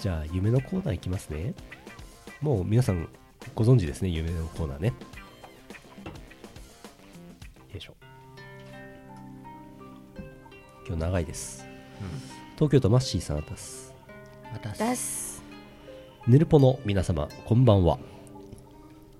[0.00, 1.54] じゃあ夢のコーナーいきますね。
[2.40, 3.08] もう皆さん
[3.54, 4.88] ご存知ですね夢のコーナーね。
[4.88, 4.94] よ
[7.78, 7.94] いしょ。
[10.86, 11.64] 今日長いです、
[12.56, 13.94] 東京都マッシーさんあたす。
[14.52, 15.31] 私出す
[16.24, 17.98] ヌルポの皆様こんばんは。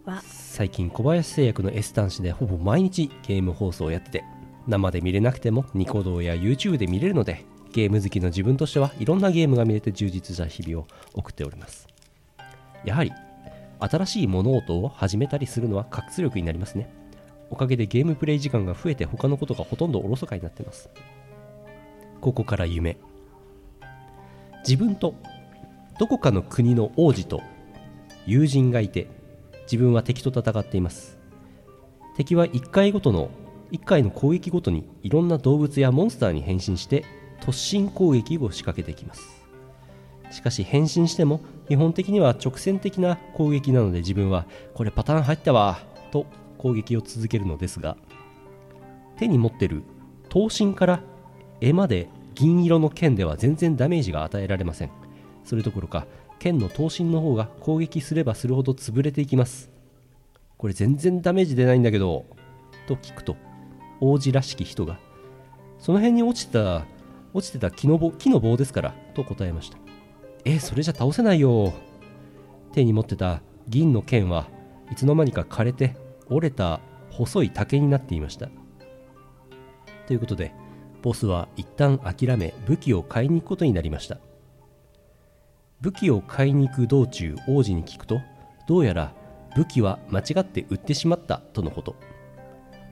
[0.04, 0.22] わ。
[0.24, 4.24] 最近小林製薬の S 端子でほぼ毎日ゲーム放送をやってて
[4.68, 11.88] 生で見れなくてもニコ動や YouTube で見れるのでゲーム好きの自分としてはいろんなゲームが見れて充実した日々を送っております。
[12.84, 13.10] やはり
[13.80, 16.88] 新しい物事を始めたりするのは活力になりますね。
[17.50, 20.88] おかげでゲームプレイ時間が増えて他のことがほとんどおろそかになってます。
[22.20, 22.96] ここから夢。
[24.60, 25.16] 自分と
[25.98, 27.42] どこかの国の王子と
[28.26, 29.08] 友人がいて
[29.64, 31.18] 自分は敵と戦っています。
[32.16, 33.30] 敵は1回ごとの
[33.72, 37.04] 1回の攻撃ごとにいろんな動物やモンスターに変身して
[37.40, 39.42] 突進攻撃を仕掛けてきます。
[40.30, 45.78] しかし変身しても基本的には直線的な攻撃なので自分はこれパターン入ったわ
[46.10, 46.26] と
[46.58, 47.96] 攻撃を続けるのですが
[49.16, 49.82] 手に持ってる
[50.28, 51.02] 刀身から
[51.60, 55.01] 絵まで銀色の剣では全然ダメージが与えられません。
[55.44, 56.06] それどころか
[56.38, 59.70] 剣の刀身の方が攻撃すればするほど潰れていきます。
[60.58, 62.24] これ全然ダメージ出ないんだけど
[62.86, 63.36] と聞くと
[64.00, 64.98] 王子らしき人が
[65.78, 66.84] その辺に落ちた
[67.34, 69.78] 落ちてた木の棒木の棒ですからと答えました。
[70.44, 71.72] えそれじゃ倒せないよ。
[72.72, 74.46] 手に持ってた銀の剣は
[74.90, 75.96] いつの間にか枯れて
[76.28, 76.80] 折れた
[77.10, 78.48] 細い竹になっていました。
[80.06, 80.52] ということで
[81.02, 84.18] ボスは一旦諦め武器を買いに行くことになりました。
[85.82, 88.20] 武器を買いに行く道中王子に聞くと
[88.68, 89.12] どうやら
[89.56, 91.96] 武器は間違って売ってしまったとのこと。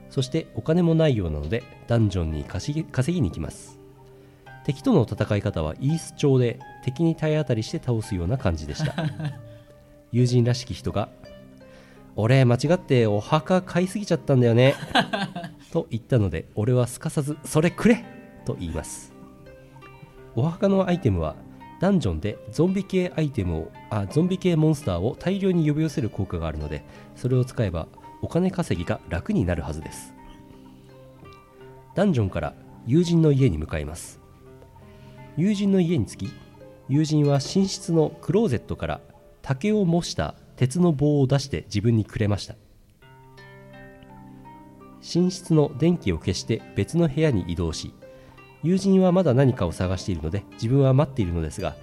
[0.09, 3.79] そしてお金もないようなのでダンジョンに稼ぎ稼ぎに行きます。
[4.65, 8.93] 敵との戦い方はイース調で敵に体当たりして倒すような感じでした。
[10.11, 11.07] 友人らしき人が
[12.17, 14.75] 俺間違ってお墓買いすぎちゃったんだよね
[15.71, 18.03] と言ったので俺はすかさずそれくれ！
[18.45, 19.13] と言います。
[20.35, 21.35] お墓のアイテムは
[21.81, 27.87] ダンジョンでゾンビ系アイテムをあゾンビ系モンスターを大量に呼び寄せる効果があるのでそれを使えば
[28.21, 30.13] お金稼ぎが楽になるはずです。
[31.95, 32.53] ダンジョンから
[32.85, 34.19] 友人の家に向かいます。
[35.35, 36.33] 友人の家に着き
[36.87, 39.01] 友人は寝室のクローゼットから
[39.41, 42.55] 竹を模した鉄の棒を出して自分にくれました。
[45.01, 47.91] 寝室の電気を消して別の部屋に移動し
[48.63, 51.75] 友人はまだ何かを探しているので自分は待っているのですが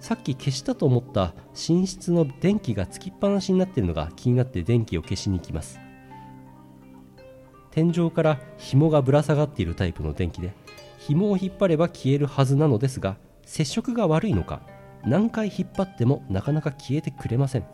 [0.00, 5.80] さっき消したと思った寝室の電気がつきっぱなしになっているのが気になって電気を消しに行きます。
[7.70, 10.52] 天井から紐がぶら下がっているタイプの電気で
[10.98, 14.60] 紐を引っ張れば消えるはずなのですが接触が悪いのか
[15.04, 17.64] 何回引っ張ってもなかなか消えてくれません。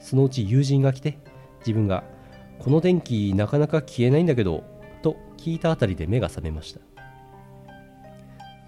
[0.00, 1.18] そのうち友人が来て
[1.58, 2.04] 自分が
[2.60, 4.62] 「この電気なかなか消えないんだけど」
[5.02, 6.95] と聞いたあたりで目が覚めました。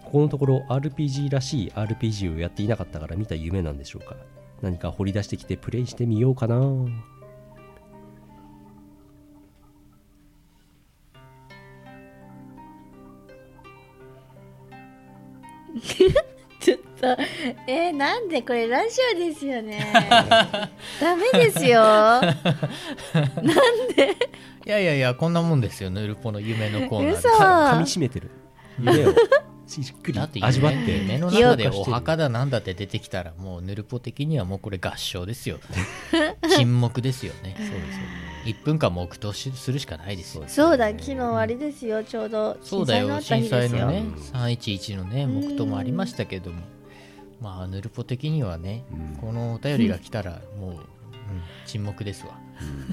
[0.09, 4.17] ここのところ RPG らしい RPG をやっていなかったから見た夢なんでしょうか。
[4.63, 6.57] 何か掘り出してきてプレイしてみようかな。
[16.59, 17.07] ちょっと
[17.67, 19.93] えー、なんでこれラジオですよね。
[20.99, 21.83] ダメですよ。
[21.85, 22.33] なん
[23.95, 24.17] で？
[24.65, 25.91] いやいやいやこんなもんですよ。
[25.91, 27.19] ヌルポの夢のコーナーで。
[27.19, 27.29] 嘘。
[27.29, 28.31] 噛みしめてる。
[28.81, 29.15] 夢を
[29.69, 30.99] しっくりだって味わって。
[30.99, 35.59] 夢の中でお墓だなんだって出てきたらもうヌルポ的にはもうこれ合唱ですよ。
[36.57, 37.55] 沈黙ですよね。
[37.59, 37.75] そうです。
[37.75, 37.79] よ
[38.47, 40.45] 1分間黙祷しするしかないですよ。
[40.47, 42.03] そうだ昨日あれですよ。
[42.03, 43.21] ちょうどそうだよ。
[43.21, 46.63] 震震災のあった災のね日311のね黙祷もありましたけども。
[47.41, 48.85] まあヌルポ的にはね、
[49.21, 50.79] このお便りが来たらもう、うん、
[51.67, 52.39] 沈黙ですわ、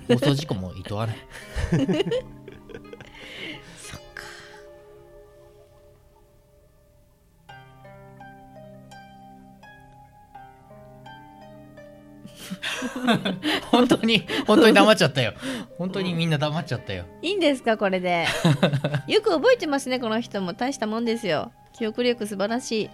[0.07, 1.17] 放送事故もいとわない
[13.71, 15.33] 本当に本当に黙っちゃったよ。
[15.77, 17.05] 本当にみんな黙っちゃったよ。
[17.21, 18.25] いいんですかこれで。
[19.07, 21.51] よく覚えてますねこの人も大したもんですよ。
[21.73, 22.89] 記憶力素晴らしい。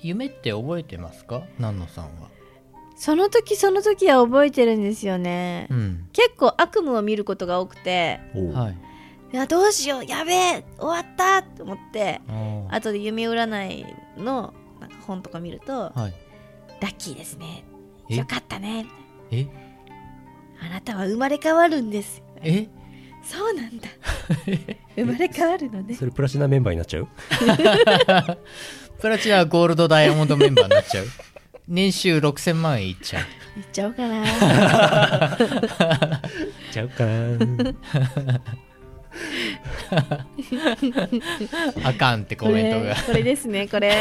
[0.00, 1.42] 夢って覚えてますか？
[1.58, 2.28] 南野さんは。
[2.96, 6.08] その時その時は覚えてるんですよね、うん。
[6.12, 8.20] 結構悪夢を見ることが多くて。
[8.52, 8.76] はい。
[9.32, 12.20] いやどうしようやべえ終わったと思って。
[12.70, 13.86] 後で夢占い
[14.16, 16.14] のなんか本とか見ると、はい。
[16.80, 17.64] ラッキーですね。
[17.64, 17.67] え
[18.08, 18.86] よかったね。
[19.30, 19.46] え？
[20.60, 22.22] あなたは生まれ変わるんです。
[22.42, 22.66] え？
[23.22, 23.88] そうなんだ。
[24.96, 25.94] 生まれ変わるのね。
[25.94, 27.08] それプラチナメンバーになっちゃう？
[29.00, 31.06] プラチナゴールドダイヤモンドメンバーになっちゃう？
[31.68, 33.24] 年収6000万円いっちゃう？
[33.56, 34.24] 言っちゃおうかな。
[36.72, 37.38] ちゃうかな。
[41.84, 42.94] あかんってコこメントが。
[42.94, 44.00] れこれですねこれ。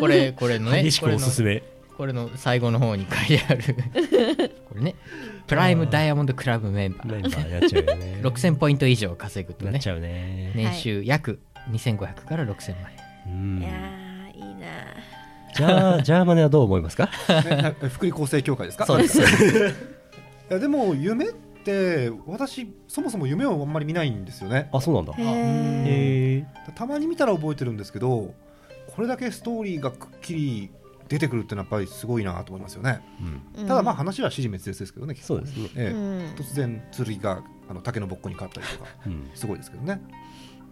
[0.00, 1.62] これこれのね激しくおすすめ
[1.96, 3.62] これの最後の方に書いてある。
[4.68, 4.94] これね。
[5.46, 8.18] プライムダイヤモンドクラブメンバーメンバーになっちゃうよね。
[8.22, 9.70] 6000ポイント以上稼ぐとね。
[9.72, 10.52] なっちゃうね。
[10.54, 11.40] 年収約
[11.70, 12.90] 2500から6000万
[13.26, 13.32] 円。
[13.32, 13.62] うん。
[13.62, 14.66] いやーいいな
[15.54, 17.08] じゃあじゃあマネはどう思いますか？
[17.48, 18.84] ねな福利厚生協会ですか？
[18.86, 19.20] そうです。
[20.50, 21.32] いやでも夢っ
[21.64, 24.68] て私そもそも夢をあんまり見ないんですよね。
[24.72, 25.12] あそうなんだ。
[25.16, 26.44] へえ
[26.74, 28.34] たまに見たら覚えてるんですけど
[28.94, 30.70] これだけストーリーがくっきり
[31.08, 33.00] 出てくるってのはやっぱりすごいなと思いますよね、
[33.56, 33.66] うん。
[33.66, 35.56] ただまあ話は支持滅裂ですけどね結構そうです。
[35.56, 36.20] ねええうん。
[36.34, 38.90] 突然剣があの竹のぼっこに変わったりとか。
[39.06, 39.30] うん。
[39.34, 40.00] すごいですけどね。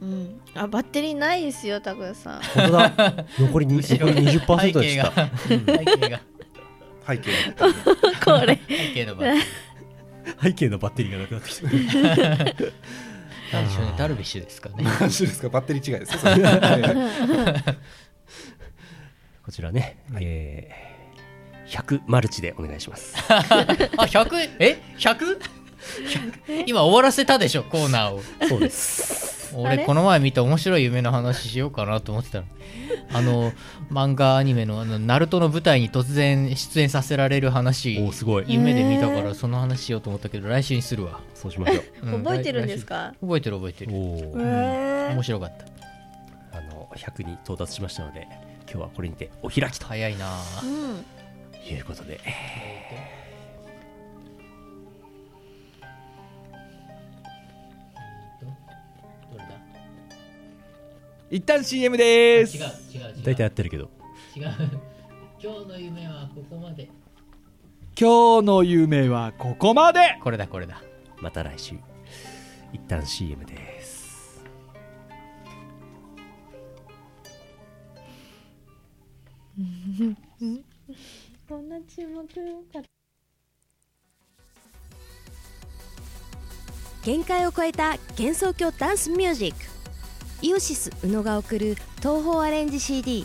[0.03, 2.43] うん、あバッテリーないですよ拓哉さん。
[2.55, 3.25] 本当だ。
[3.39, 5.29] 残りに残り20%背で景がした。
[5.49, 6.21] 背景が。
[7.07, 7.31] 背景
[8.25, 8.61] これ。
[8.69, 9.47] 背景のバッテ
[10.43, 12.73] 背景のバッテリーがなくなってきたリー
[13.53, 14.77] 何でしょうねダルビッシュですかね。
[14.85, 15.49] 何種ですか？
[15.49, 16.43] バッテリー違いですよそれ え
[17.67, 17.77] え
[19.45, 23.15] こちらね、えー、100マルチでお願いします。
[23.29, 23.41] あ
[24.07, 24.51] 100?
[24.59, 25.39] え？100?
[26.67, 28.23] 今終わらせたでしょコーナーを。
[28.49, 29.53] そうです。
[29.57, 32.47] 俺この前見た面白い夢の話しようかなと思ってたの。
[33.13, 33.53] あの
[33.91, 37.99] 漫画アニメのあのナルトの舞台に突然出演させられる話。
[38.01, 38.45] おーすごい。
[38.49, 42.11] 夢で見たからその話しようと思ったけど来週にするわ、そうしましょう。
[42.19, 42.25] ん。
[42.25, 43.13] 覚えてるんですか？
[43.21, 43.95] 覚えてる覚えてうる。
[43.95, 45.09] おへー。
[45.11, 45.53] ー面白かっ
[46.51, 46.59] た。
[46.59, 48.27] あの100に到達しましたので
[48.71, 49.87] 今日はこれにてお開きと。
[49.87, 50.39] 早いな。
[50.63, 51.05] うん。
[51.75, 52.21] いうことで。
[61.31, 62.57] 一旦 CM です。
[62.57, 63.23] 違う違う違う。
[63.25, 63.91] 大体合ってるけど。
[64.37, 64.53] 違う。
[65.43, 66.89] 今日の夢はここまで。
[67.99, 70.19] 今日の夢はここまで。
[70.23, 70.83] これだこれだ。
[71.21, 71.75] また来週。
[72.73, 74.04] 一旦 CM です
[81.49, 82.27] こんな注目
[87.05, 89.59] 限界を超えた幻想郷ダンスミュージック。
[90.43, 93.25] イオシス宇野が送る東宝アレンジ CD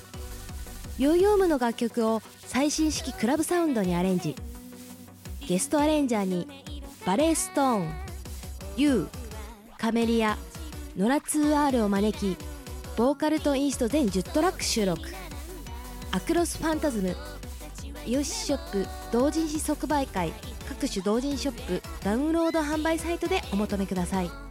[0.99, 4.35] ヨーヨームの楽曲を最新式クラブサウンドにアレンジ。
[5.47, 6.47] ゲストアレンジャーに
[7.03, 7.89] バレーストーン。
[8.77, 9.07] YOU
[9.79, 10.37] カメリア
[10.95, 12.37] ノラ 2R を招き
[12.95, 15.01] ボーカルとインスト全10トラック収録。
[16.11, 17.15] アクロスファンタズム。
[18.05, 20.33] イオシスショップ同人誌即売会
[20.67, 24.48] 各種同人ショップダウンロード販売サイトでお求めください。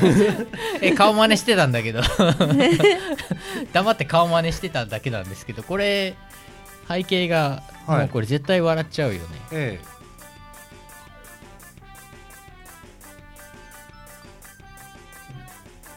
[0.80, 2.00] え顔真似してたんだけど。
[3.72, 6.14] 黙って顔真似してただけなんですけどこれ
[6.88, 8.00] 背景がはい。
[8.00, 9.86] もうこれ絶対笑っちゃうよね、ええ。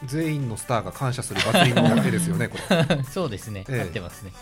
[0.06, 3.04] 全員のスターが感謝する祭りの絵ですよねこれ。
[3.10, 3.78] そうですね、ええ。
[3.80, 4.34] なってますね。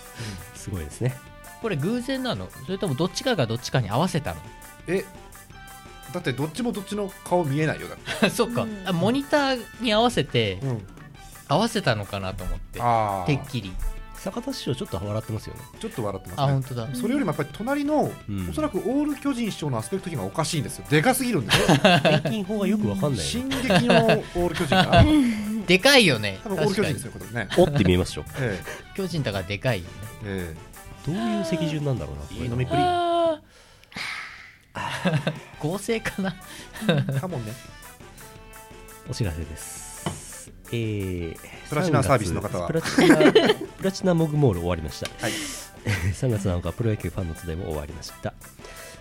[0.55, 1.15] すごいですね。
[1.61, 2.49] これ偶然なの？
[2.65, 4.35] それともどっちかがどっちかに合わせた
[4.87, 5.05] え
[6.13, 8.83] だってどっちもどっちの顔見えないよだって、の そっか、うん。
[8.85, 10.81] あモニターに合わせてうん、
[11.47, 12.79] 合わせたのかなと思って。
[12.81, 13.73] あてっきり。
[14.21, 15.61] 坂田師匠ちょっと笑ってますよね。
[15.79, 16.43] ちょっと笑ってますね。
[16.43, 16.87] あ本当だ。
[16.93, 18.49] それよりもやっぱり隣の、うん。
[18.51, 20.85] おそらくオール巨人師匠のアスペクト比がおかしいんですよ。
[20.91, 21.51] でかすぎるんで。
[21.51, 21.67] すよ
[22.03, 25.05] 遠近法がよくわかんないよ進ね撃のオール巨人かな
[25.65, 26.39] でかいよね。
[26.43, 27.47] 多分オール巨人ですよこれね。
[27.57, 28.61] おって見えますでしょえ
[28.95, 29.89] 巨人だからでかいよね。
[30.25, 30.71] ええ。
[31.07, 32.45] どういう席順なんだろうなこれ。
[32.45, 32.81] 飲みっぷり
[35.61, 36.35] 合成かな？
[37.19, 37.53] かもね。
[39.09, 40.51] お知らせです。
[40.71, 41.37] えー、
[41.69, 42.67] プラチナサービスの方は。
[42.67, 43.17] プラチナ
[43.77, 45.31] プラチナモグモール終わりました、はい。
[46.13, 48.33] 3月7日プロ野球ファンの集いも終わりました。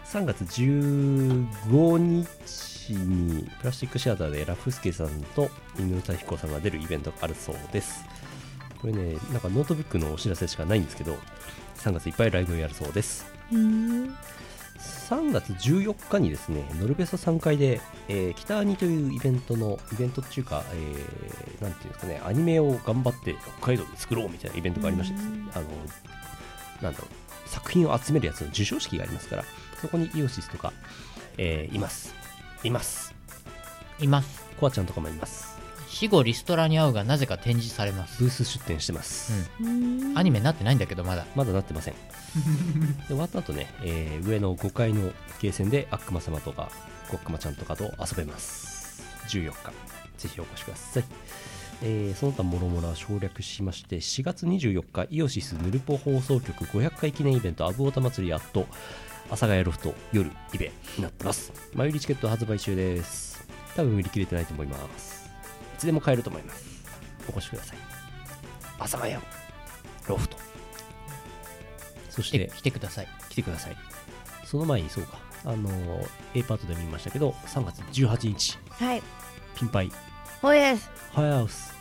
[0.06, 8.04] 3月15日にプラスチックシアターでラフスケさんと犬歌彦さんが出るイベントがあるそうです。
[8.80, 11.16] これねなんかノートブックのお知らせしかないんですけど
[11.76, 13.26] 3月いっぱいライブをやるそうです
[14.81, 25.22] 3月14日にですね、ノルベソ3階で、えー北アニというイベントの、イベントっていうか、えーなんていうんですかね、アニメを頑張って北海道で作ろうみたいなイベントがありましてね、
[25.55, 25.66] あの、
[26.81, 29.45] なんだろう、作品を集めるやつの授賞式がありますから、
[29.81, 30.72] そこにイオシスとか、
[31.37, 32.14] えーいます。
[32.62, 33.14] います。
[33.99, 35.49] いますコアちゃんとかもいます。
[36.01, 39.51] 死後リストラに会うがなぜか展示されますブース出展してます。
[40.14, 41.94] アニメになってないんだけどまだまだなってません。
[43.07, 46.70] で終わった後ね、えー上の5階のゲーセンで悪魔様とか、
[47.11, 49.03] コックマちゃんとかと遊べます。
[49.28, 49.72] 14日、
[50.16, 51.05] ぜひお越しください。
[51.82, 58.66] えーその他もろもろは省略しまして、4月24日、イオシスヌルポ放送局500回記念イベント、アブオタ祭りアット、
[59.26, 61.53] 阿佐ヶ谷ロフト夜イベになってます。
[61.74, 63.46] 前売りチケット発売中です。
[63.76, 65.19] 多分売り切れてないと思います。
[65.81, 66.62] いつでも買えると思います。
[67.26, 67.78] お越しください。
[68.78, 69.14] 阿佐ヶ谷
[70.07, 70.37] ロフト。
[72.11, 73.76] そし来てて、来てください来てください。
[74.45, 79.03] その前にそうか、あのー A パートで見ましたけど、3月18日、はい
[79.57, 79.91] ピンパイ、
[80.43, 81.74] ほいですハイハウス。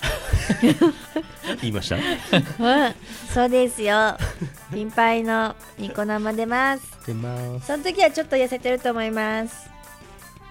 [1.62, 1.96] 言いました？
[1.96, 2.00] う
[2.88, 2.94] ん
[3.32, 4.16] そうですよ
[4.72, 7.66] ピンパイのニコ生出ます出ます。
[7.66, 9.68] その時はちょっと痩せてると思います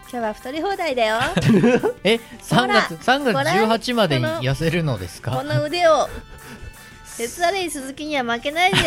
[0.09, 1.17] 今日は太り放題だよ。
[2.03, 6.09] え3ほら月3月ほら18までに痩せるのですこかの腕を
[7.17, 8.77] 鉄アレイ鈴木には負けないで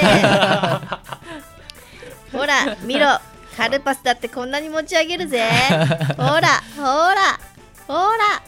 [2.33, 3.19] ほら見ろ
[3.57, 5.47] カルパスだってこんなに持ち上げるぜ。
[6.17, 7.39] ほらほら
[7.87, 8.43] ほら。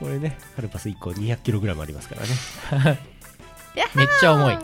[0.00, 2.98] これね、カルパス1個 200kg ありますからね。
[3.94, 4.58] めっちゃ重い。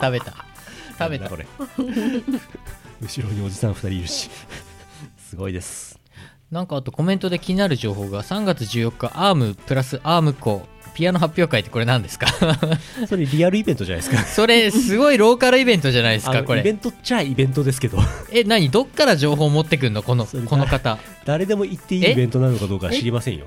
[0.00, 0.34] 食べた。
[0.98, 1.28] 食べた。
[1.28, 1.46] これ。
[3.00, 4.30] 後ろにおじさん2人いるし。
[5.28, 5.98] すごいです。
[6.50, 12.26] なんかあとコメントで気になる情報が3月14日アームプラスアームコピアノ発表会ってこれ何ですか？
[13.06, 14.24] それリアルイベントじゃないですか？
[14.24, 16.60] それすごいローカルイベントじゃないですかこれ。
[16.60, 17.98] イベントっちゃイベントですけど、
[18.32, 18.70] え何？
[18.70, 20.02] どっから情報持ってくんの？
[20.02, 20.98] このこの方。
[21.26, 23.44] 誰でも行っていいイベントなのかどうかは知りませんよ。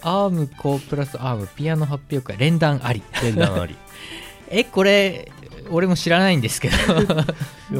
[0.00, 3.02] アームコプラスアームピアノ発表会連弾あり。
[3.22, 3.76] 連弾あり。
[4.48, 5.30] えこれ
[5.70, 6.76] 俺も知らないんですけど。
[7.72, 7.74] い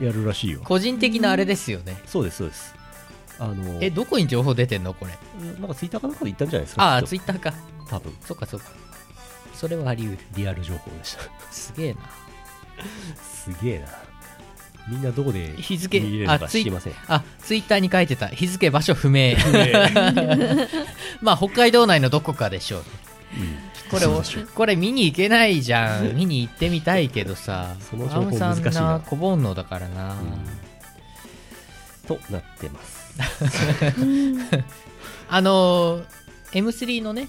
[0.00, 0.60] や、やるらしいよ。
[0.64, 2.00] 個人的なあれですよね。
[2.06, 2.74] そうです、そうです。
[3.40, 4.94] あのえどこに情報出てんの？
[4.94, 5.12] これ。
[5.60, 7.52] なんかツイッターかなんかで言ったんじゃないですかああツイッターか。
[7.52, 7.56] と
[7.88, 8.16] 多分。
[8.20, 8.66] そっかそっか。
[9.54, 11.22] それはあり得るリアル情報でした。
[11.52, 12.00] すげえな。
[13.22, 13.86] すげえな。
[14.88, 16.94] みんなどこで日付あせん。
[17.08, 18.28] あツイッターに書いてた。
[18.28, 19.34] 日付場所不明。
[21.20, 22.98] まあ北海道内のどこかでしょうこれ
[23.34, 23.67] そうで
[24.24, 26.14] しょう これ見に行けないじゃん。
[26.16, 27.76] 見に行ってみたいけどさ。
[27.90, 28.70] その情報難しいな。
[28.70, 30.16] な小煩悩だからな、
[32.06, 33.14] となってます。
[35.28, 36.04] あのー
[36.52, 37.28] M3 のね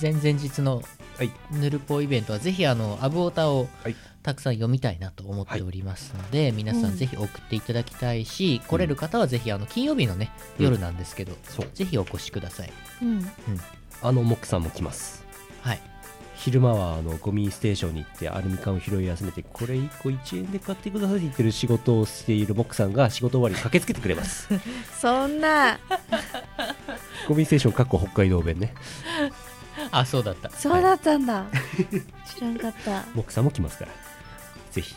[0.00, 0.82] 前々日の
[1.16, 1.32] はい。
[1.50, 3.96] ヌルポイベントはぜひあのアブオタをはい。
[4.20, 11.68] たくさん読みたいなと思っておりますので、皆さんぜひ送っていただきたいし、来れる方はぜひあの金曜日のねうん夜なんですけど、そう。
[11.72, 12.72] ぜひお越しください。
[13.00, 13.30] うん。
[14.02, 15.17] あのモックさんも来ます
[15.68, 15.80] はい。
[16.34, 24.48] 昼間はあのゴミステーションに行ってアルミ缶を拾い集めてこれ1個1円で買ってくださいって言ってる仕事をしているモックさんが仕事終わりに駆けつけてくれます
[25.00, 25.78] そんな。
[27.26, 28.72] ゴミステーションかっこ北海道弁ね。
[29.90, 30.92] あ そうだったそうだ。
[30.92, 31.44] ったんだ
[32.34, 33.04] 知らんかった。
[33.14, 33.90] モックさんも来ますから
[34.70, 34.94] ぜひ。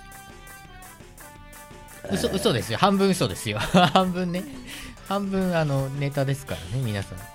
[2.12, 2.78] 嘘嘘ですよ。
[2.78, 3.58] 半分嘘ですよ。
[3.94, 4.44] 半分ね。
[5.08, 7.31] 半分あのネタですからね皆さん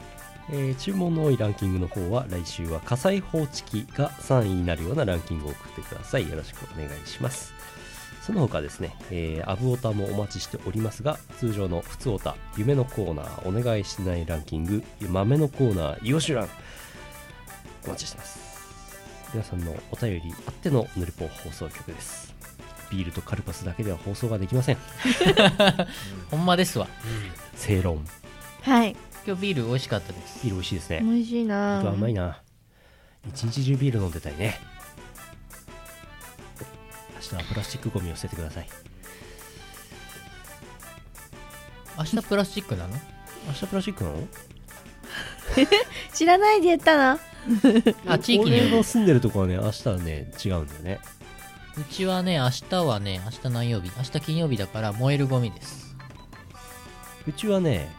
[0.51, 6.29] えー注文の多いランキングの方は来週は火災報知器が3位になるようなランキングを送ってください。
[6.29, 7.53] よろしくお願いします。
[8.23, 16.49] その他ですね、えーアブオタもお待ちしておりますが通常の普通オタ夢のコーナーお願いしないランキング豆のコーナーイオシュラン。
[17.85, 18.47] お待ちしてます。
[19.33, 22.35] 皆さんのお便りあってのヌルポ放送局です。
[22.91, 24.79] ビールとカルパスだけでは放送ができません。
[26.31, 26.87] ほんまですわ。
[27.57, 28.05] 正論
[28.63, 30.41] はい今日ビール美味しかったです。
[30.45, 31.01] ビール美味しいですね。
[31.03, 31.83] 美味しいな。
[31.83, 32.41] うわうまいな。
[33.29, 34.61] 一日中ビール飲んでたいね。
[37.17, 38.69] 明日はプラスチックゴミを捨ててください。
[41.99, 42.95] 明日プラスチックなの？
[43.49, 44.17] 明日プラスチックなの？
[46.15, 47.21] 知らないで言ったの。
[48.07, 51.01] あ地域俺の住んでるとこはね明日はね違うんだよね。
[51.77, 53.91] うちはね明日はね明日何曜日？
[53.97, 55.97] 明日金曜日だから燃えるゴミです。
[57.27, 57.91] うちはね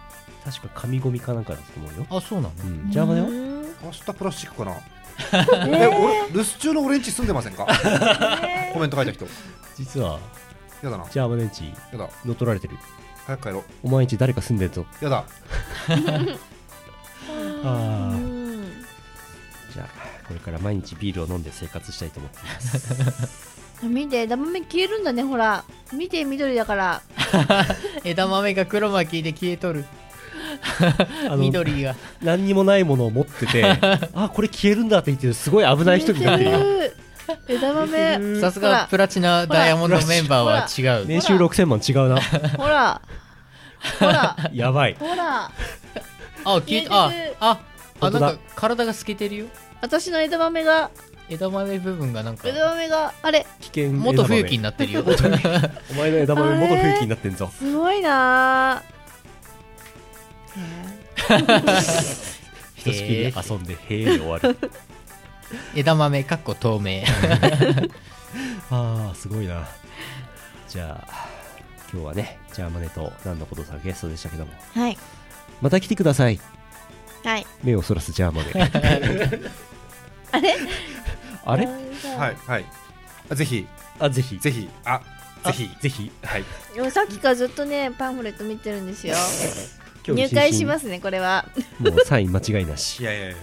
[0.50, 2.08] 確か紙ゴミかなんかだと思うよ。
[2.10, 2.54] あそうなの？
[2.64, 2.90] うん。
[2.90, 3.26] じゃあまだよ
[3.84, 4.78] 明日プラスチックかな。
[5.68, 7.66] え俺留守中の俺んち住んでませんか？
[8.74, 9.28] コメント書いた人。
[9.76, 10.20] 実は
[10.82, 11.06] やだな。
[11.10, 12.10] ジャーマネンチやだ。
[12.26, 12.78] 乗っ取られてる。
[13.26, 13.64] 早く帰ろう。
[13.84, 14.86] お前んち誰か住んでるぞ。
[15.02, 15.26] やだ。
[17.64, 18.14] あー。
[18.14, 18.72] うん。
[19.74, 19.88] じゃあ
[20.28, 23.58] これから毎日ビールを飲んで生活したいと思っています。
[23.84, 25.64] 見て枝豆消えるんだねほら。
[25.94, 27.02] 見て緑だから。
[28.04, 29.86] 枝豆が黒巻きで消えとる
[31.38, 31.96] 緑が。
[32.22, 33.64] 何にもないものを持ってて
[34.14, 36.60] あこれ消えるんだって言ってるすごい危ない人になってるよ。
[37.48, 38.20] 枝豆。
[38.40, 41.08] さすがプラチナダイヤモンドメンバーは違う。
[41.08, 42.22] 年収6000万違うな。
[42.58, 43.02] ほら。
[44.00, 44.38] ほら。
[44.54, 44.96] やばい。
[45.00, 45.46] ほら。
[45.46, 45.52] あ
[46.44, 46.88] 消えてる。
[46.94, 47.60] ああ
[48.00, 48.28] 本当だ。
[48.28, 49.46] なんか体が透けてるよ。
[49.82, 50.90] 私の枝豆が。
[51.30, 52.48] 枝豆部分がなんか。
[52.48, 53.46] 枝豆があれ。
[53.60, 55.04] 危険元冬木にななってるよ。
[55.04, 57.52] お前の枝豆元冬木になってんぞ。
[57.58, 58.82] すごいな
[62.76, 64.58] ひとしきり遊んでへえで終わる。
[65.76, 67.04] 枝豆かっこ透明。
[68.70, 69.68] あーすごいな。
[70.68, 71.28] じゃあ
[71.92, 74.52] 今日はねジャーマネと何のことさんゲストでしたけども。
[74.76, 74.98] ーはい。
[75.62, 76.40] また来てください。
[77.24, 77.48] はい。
[77.64, 78.52] 目をそらすジャーマネ。
[80.32, 80.54] あれ？
[81.46, 81.66] あれ？
[81.66, 81.72] は
[82.32, 82.66] いはい。
[83.30, 83.66] あぜひ。
[84.00, 84.38] あぜひ。
[84.38, 84.70] ぜひ。
[84.86, 85.02] あ
[85.46, 85.70] ぜひ。
[85.82, 86.12] ぜひ。
[86.24, 86.44] はい。
[86.92, 89.16] さっきからずっとねパンフレット見てるんですよ
[90.08, 91.46] 興味津々入会しますねこれは。
[91.80, 93.36] もうサイン間違いないしやいやいや。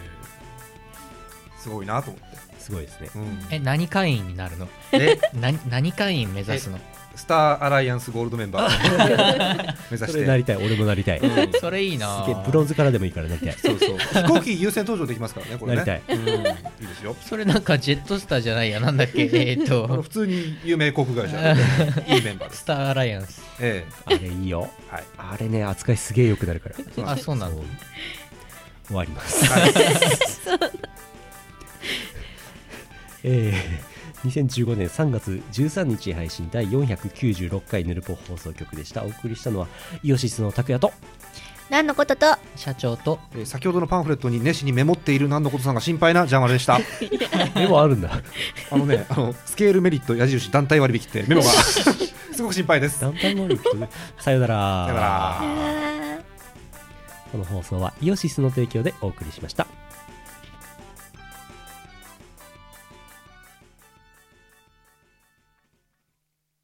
[1.58, 2.36] すごいなと思って。
[2.58, 3.10] すごいですね。
[3.14, 3.38] うん。
[3.50, 4.68] え何会員になるの？
[4.92, 5.18] え？
[5.34, 6.78] 何何会員目指すの？
[7.16, 9.74] スターアライアンスゴールドメンバー。
[9.90, 10.20] 目指そして。
[10.20, 11.20] れなりたい俺もなりたい。
[11.20, 11.52] すうん。
[11.60, 12.26] それいいな。
[12.44, 13.98] ブロンズからでもいいからなりたいそうそう。
[13.98, 15.84] 飛行機優先登場できますからねこれね。
[15.84, 16.28] なりうん。
[16.28, 16.34] いい
[16.88, 17.16] ですよ。
[17.20, 19.30] それなんかジェットスターじゃないやなんだっけ？
[19.32, 21.38] えっあのと普通に有名航空会社。
[22.14, 22.62] いいメンバーです。
[22.62, 23.42] スターアライアンス。
[23.60, 24.68] えあれいいよ。
[24.90, 25.04] えはい。
[25.18, 27.12] あれね扱いすげえ良くなるから。
[27.12, 27.36] あそう。
[27.36, 27.52] なん
[28.86, 29.46] 終わります。
[29.46, 29.72] はい。
[33.26, 33.93] えー、
[34.24, 39.02] 2015年3月13日配信第496回ヌルポ放送局でした。
[39.04, 39.68] お送りしたのは
[40.02, 40.92] イオシスの拓也と
[41.70, 46.78] 何のことと社長とえー先ほどのパンフレットに熱心にメモっている何のことさんが心配なジャーマルでした。
[47.56, 48.20] メモあるんだ。
[48.70, 51.48] あのねあのスケールメリット矢印団体割引ってメモが
[52.34, 53.00] すごく心配です。
[53.00, 53.88] 団体能力とね。
[54.18, 54.86] さよなら。
[54.86, 55.94] さよなら。
[57.34, 59.66] この放送はイオシスの提供でお送りしました